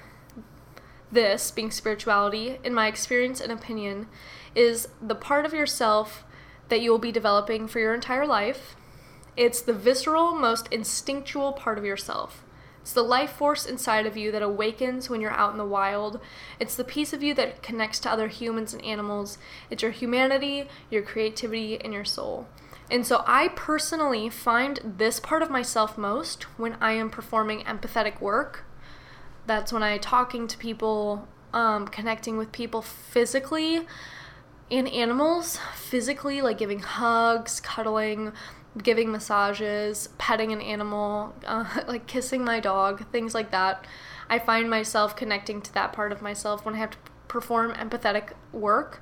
[1.12, 4.08] this, being spirituality, in my experience and opinion,
[4.56, 6.24] is the part of yourself
[6.70, 8.76] that you will be developing for your entire life.
[9.36, 12.44] It's the visceral, most instinctual part of yourself.
[12.82, 16.22] It's the life force inside of you that awakens when you're out in the wild.
[16.60, 19.38] It's the piece of you that connects to other humans and animals.
[19.70, 22.48] It's your humanity, your creativity, and your soul.
[22.90, 28.22] And so I personally find this part of myself most when I am performing empathetic
[28.22, 28.66] work.
[29.46, 33.86] That's when I'm talking to people, um, connecting with people physically
[34.72, 38.32] and animals, physically, like giving hugs, cuddling,
[38.82, 43.86] giving massages, petting an animal, uh, like kissing my dog, things like that.
[44.30, 48.32] I find myself connecting to that part of myself when I have to perform empathetic
[48.52, 49.02] work.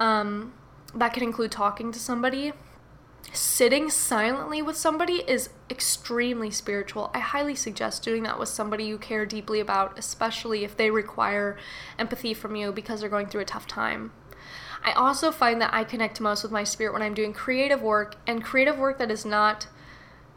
[0.00, 0.52] Um,
[0.94, 2.52] that can include talking to somebody.
[3.32, 7.10] Sitting silently with somebody is extremely spiritual.
[7.12, 11.56] I highly suggest doing that with somebody you care deeply about, especially if they require
[11.98, 14.12] empathy from you because they're going through a tough time.
[14.82, 18.16] I also find that I connect most with my spirit when I'm doing creative work
[18.26, 19.66] and creative work that is not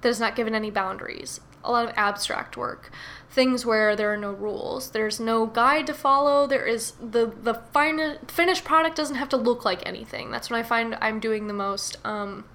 [0.01, 1.39] that is not given any boundaries.
[1.63, 2.91] A lot of abstract work,
[3.29, 4.91] things where there are no rules.
[4.91, 6.47] There's no guide to follow.
[6.47, 10.31] There is the the fin- finished product doesn't have to look like anything.
[10.31, 12.45] That's when I find I'm doing the most um,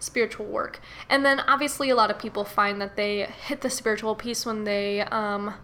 [0.00, 0.80] spiritual work.
[1.08, 4.64] And then obviously a lot of people find that they hit the spiritual piece when
[4.64, 5.54] they um,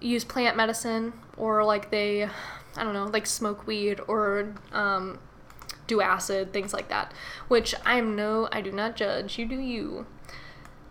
[0.00, 2.30] use plant medicine or like they
[2.78, 5.18] I don't know, like smoke weed or um,
[5.86, 7.12] do acid, things like that.
[7.48, 9.38] Which I'm no, I do not judge.
[9.38, 10.06] You do you.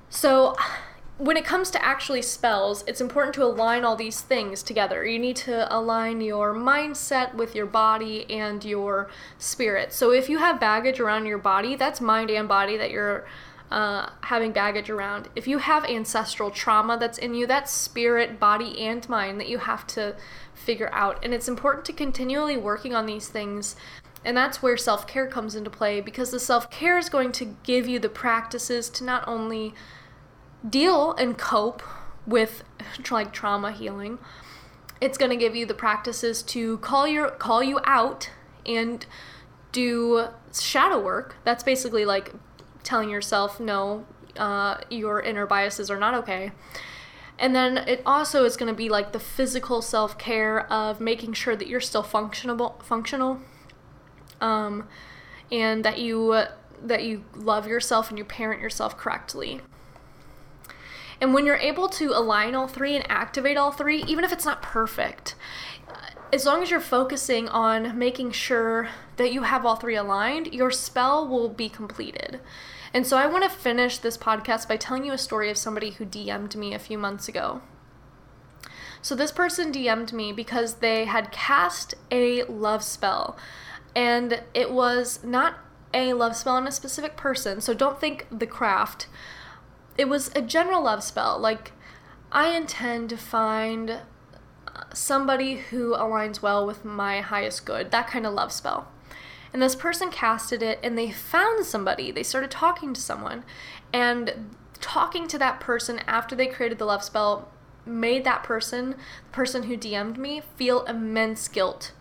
[0.10, 0.56] So,
[1.18, 5.04] when it comes to actually spells, it's important to align all these things together.
[5.06, 9.10] You need to align your mindset with your body and your
[9.40, 9.92] spirit.
[9.94, 13.26] So, if you have baggage around your body, that's mind and body that you're
[13.72, 15.30] uh, having baggage around.
[15.36, 19.58] If you have ancestral trauma that's in you, that's spirit, body, and mind that you
[19.58, 20.16] have to
[20.54, 21.24] figure out.
[21.24, 23.76] And it's important to continually working on these things.
[24.24, 27.58] And that's where self care comes into play because the self care is going to
[27.64, 29.74] give you the practices to not only
[30.68, 31.84] deal and cope
[32.26, 32.64] with
[33.10, 34.20] like trauma healing,
[35.00, 38.30] it's going to give you the practices to call your call you out
[38.66, 39.06] and
[39.72, 41.36] do shadow work.
[41.44, 42.34] That's basically like
[42.84, 44.06] telling yourself no,
[44.38, 46.52] uh, your inner biases are not okay.
[47.40, 51.34] And then it also is going to be like the physical self care of making
[51.34, 53.40] sure that you're still functional, functional,
[54.42, 54.88] um,
[55.52, 56.44] and that you
[56.82, 59.62] that you love yourself and you parent yourself correctly.
[61.20, 64.46] And when you're able to align all three and activate all three, even if it's
[64.46, 65.36] not perfect,
[66.32, 70.72] as long as you're focusing on making sure that you have all three aligned, your
[70.72, 72.40] spell will be completed.
[72.94, 75.92] And so I want to finish this podcast by telling you a story of somebody
[75.92, 77.62] who DM'd me a few months ago.
[79.02, 83.38] So this person DM'd me because they had cast a love spell.
[83.96, 85.56] And it was not
[85.94, 87.62] a love spell on a specific person.
[87.62, 89.08] So don't think the craft.
[89.98, 91.40] It was a general love spell.
[91.40, 91.72] Like,
[92.32, 97.92] I intend to find uh, somebody who aligns well with my highest good.
[97.92, 98.88] That kind of love spell.
[99.54, 102.12] And this person casted it and they found somebody.
[102.12, 103.44] They started talking to someone.
[103.94, 107.50] And talking to that person after they created the love spell
[107.86, 111.94] made that person, the person who DM'd me, feel immense guilt.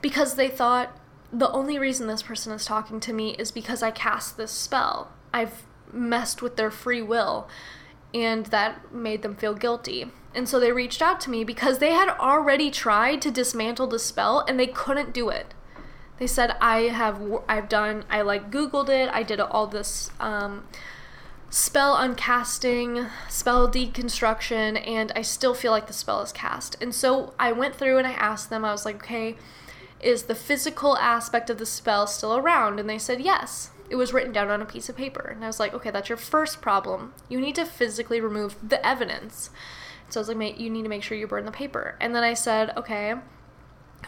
[0.00, 0.96] Because they thought,
[1.32, 5.10] the only reason this person is talking to me is because I cast this spell.
[5.32, 5.64] I've
[5.94, 7.48] messed with their free will.
[8.12, 10.10] And that made them feel guilty.
[10.34, 13.98] And so they reached out to me because they had already tried to dismantle the
[13.98, 15.54] spell and they couldn't do it.
[16.18, 19.10] They said I have I've done I like googled it.
[19.12, 20.66] I did all this um,
[21.50, 26.80] spell uncasting, spell deconstruction, and I still feel like the spell is cast.
[26.80, 28.64] And so I went through and I asked them.
[28.64, 29.36] I was like, okay,
[30.00, 32.78] is the physical aspect of the spell still around?
[32.78, 33.70] And they said yes.
[33.90, 35.32] It was written down on a piece of paper.
[35.34, 37.14] And I was like, okay, that's your first problem.
[37.28, 39.50] You need to physically remove the evidence.
[40.08, 41.96] So I was like, you need to make sure you burn the paper.
[42.00, 43.14] And then I said, okay,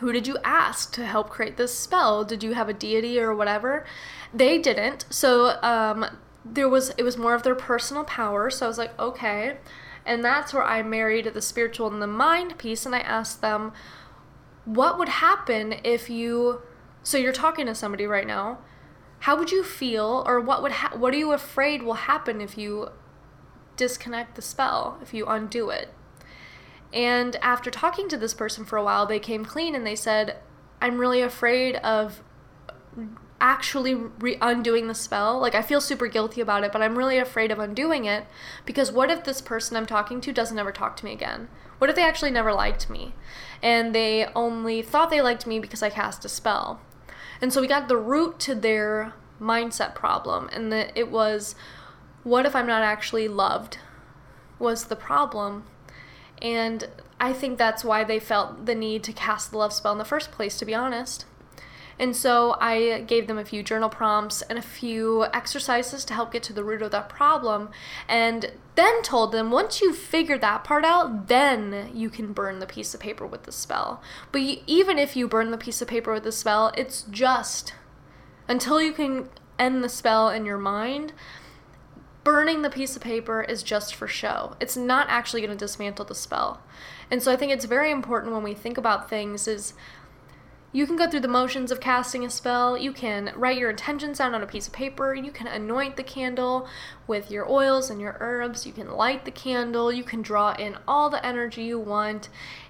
[0.01, 2.25] who did you ask to help create this spell?
[2.25, 3.85] Did you have a deity or whatever?
[4.33, 5.07] They didn't.
[5.11, 6.07] So um,
[6.45, 8.51] there was it was more of their personal power.
[8.51, 9.57] So I was like, okay.
[10.05, 13.73] And that's where I married the spiritual and the mind piece and I asked them,
[14.65, 16.61] what would happen if you
[17.03, 18.59] so you're talking to somebody right now.
[19.21, 22.57] How would you feel or what would ha- what are you afraid will happen if
[22.57, 22.91] you
[23.77, 25.93] disconnect the spell, if you undo it?
[26.93, 30.39] And after talking to this person for a while, they came clean and they said,
[30.81, 32.23] I'm really afraid of
[33.41, 35.39] actually re- undoing the spell.
[35.39, 38.25] Like, I feel super guilty about it, but I'm really afraid of undoing it
[38.65, 41.49] because what if this person I'm talking to doesn't ever talk to me again?
[41.79, 43.15] What if they actually never liked me
[43.63, 46.81] and they only thought they liked me because I cast a spell?
[47.41, 51.55] And so we got the root to their mindset problem, and that it was
[52.23, 53.79] what if I'm not actually loved?
[54.59, 55.65] Was the problem
[56.43, 59.99] And I think that's why they felt the need to cast the love spell in
[59.99, 61.25] the first place, to be honest.
[61.99, 66.33] And so I gave them a few journal prompts and a few exercises to help
[66.33, 67.71] get to the root of that problem.
[68.09, 72.67] And then told them once you figure that part out, then you can burn the
[72.67, 74.03] piece of paper with the spell.
[74.31, 77.73] But even if you burn the piece of paper with the spell, it's just
[78.47, 79.29] until you can
[79.59, 81.13] end the spell in your mind.
[82.25, 84.57] Burning the piece of paper is just for show.
[84.61, 86.61] It's not actually going to dismantle the spell.
[87.09, 89.75] And so I think it's very important when we think about things is
[90.77, 92.77] you can go through the motions of casting a spell.
[92.77, 95.15] You can write your intentions down on a piece of paper.
[95.15, 96.69] You can anoint the candle
[97.07, 98.67] with your oils and your herbs.
[98.67, 99.91] You can light the candle.
[99.91, 102.29] You can draw in all the energy you want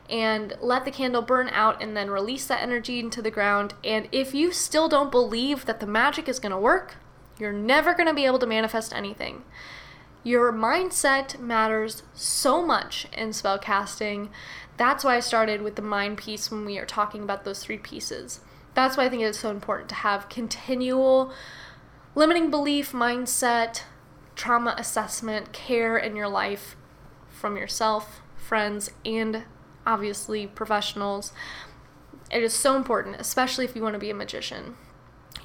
[0.09, 3.75] and let the candle burn out and then release that energy into the ground.
[3.83, 6.99] And if you still don't believe that the magic is going to work,
[7.41, 9.43] you're never going to be able to manifest anything.
[10.27, 14.31] Your mindset matters so much in spell casting
[14.77, 17.79] that's why I started with the mind piece when we are talking about those three
[17.79, 18.41] pieces.
[18.75, 21.33] That's why I think it's so important to have continual
[22.17, 23.83] limiting belief, mindset,
[24.35, 26.75] trauma assessment, care in your life
[27.29, 29.45] from yourself, friends, and
[29.87, 31.33] obviously professionals.
[32.33, 34.75] It is so important, especially if you want to be a magician.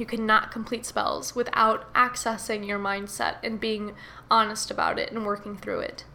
[0.02, 3.94] You cannot complete spells without accessing your mindset and being
[4.32, 6.06] honest about it and working through it.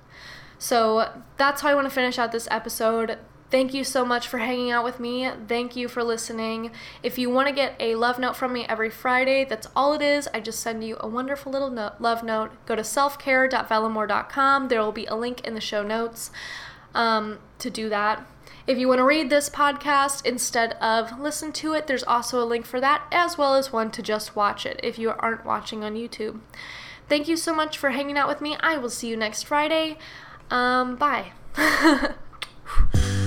[0.58, 3.16] So that's how I want to finish out this episode.
[3.48, 5.30] Thank you so much for hanging out with me.
[5.46, 6.72] Thank you for listening.
[7.04, 10.02] If you want to get a love note from me every Friday, that's all it
[10.02, 10.28] is.
[10.34, 11.70] I just send you a wonderful little
[12.00, 12.50] love note.
[12.66, 14.66] Go to selfcare.velamore.com.
[14.66, 16.32] There will be a link in the show notes
[16.92, 18.26] um, to do that.
[18.66, 22.44] If you want to read this podcast instead of listen to it, there's also a
[22.44, 25.84] link for that, as well as one to just watch it if you aren't watching
[25.84, 26.40] on YouTube.
[27.08, 28.56] Thank you so much for hanging out with me.
[28.58, 29.98] I will see you next Friday.
[30.50, 31.32] Um, bye.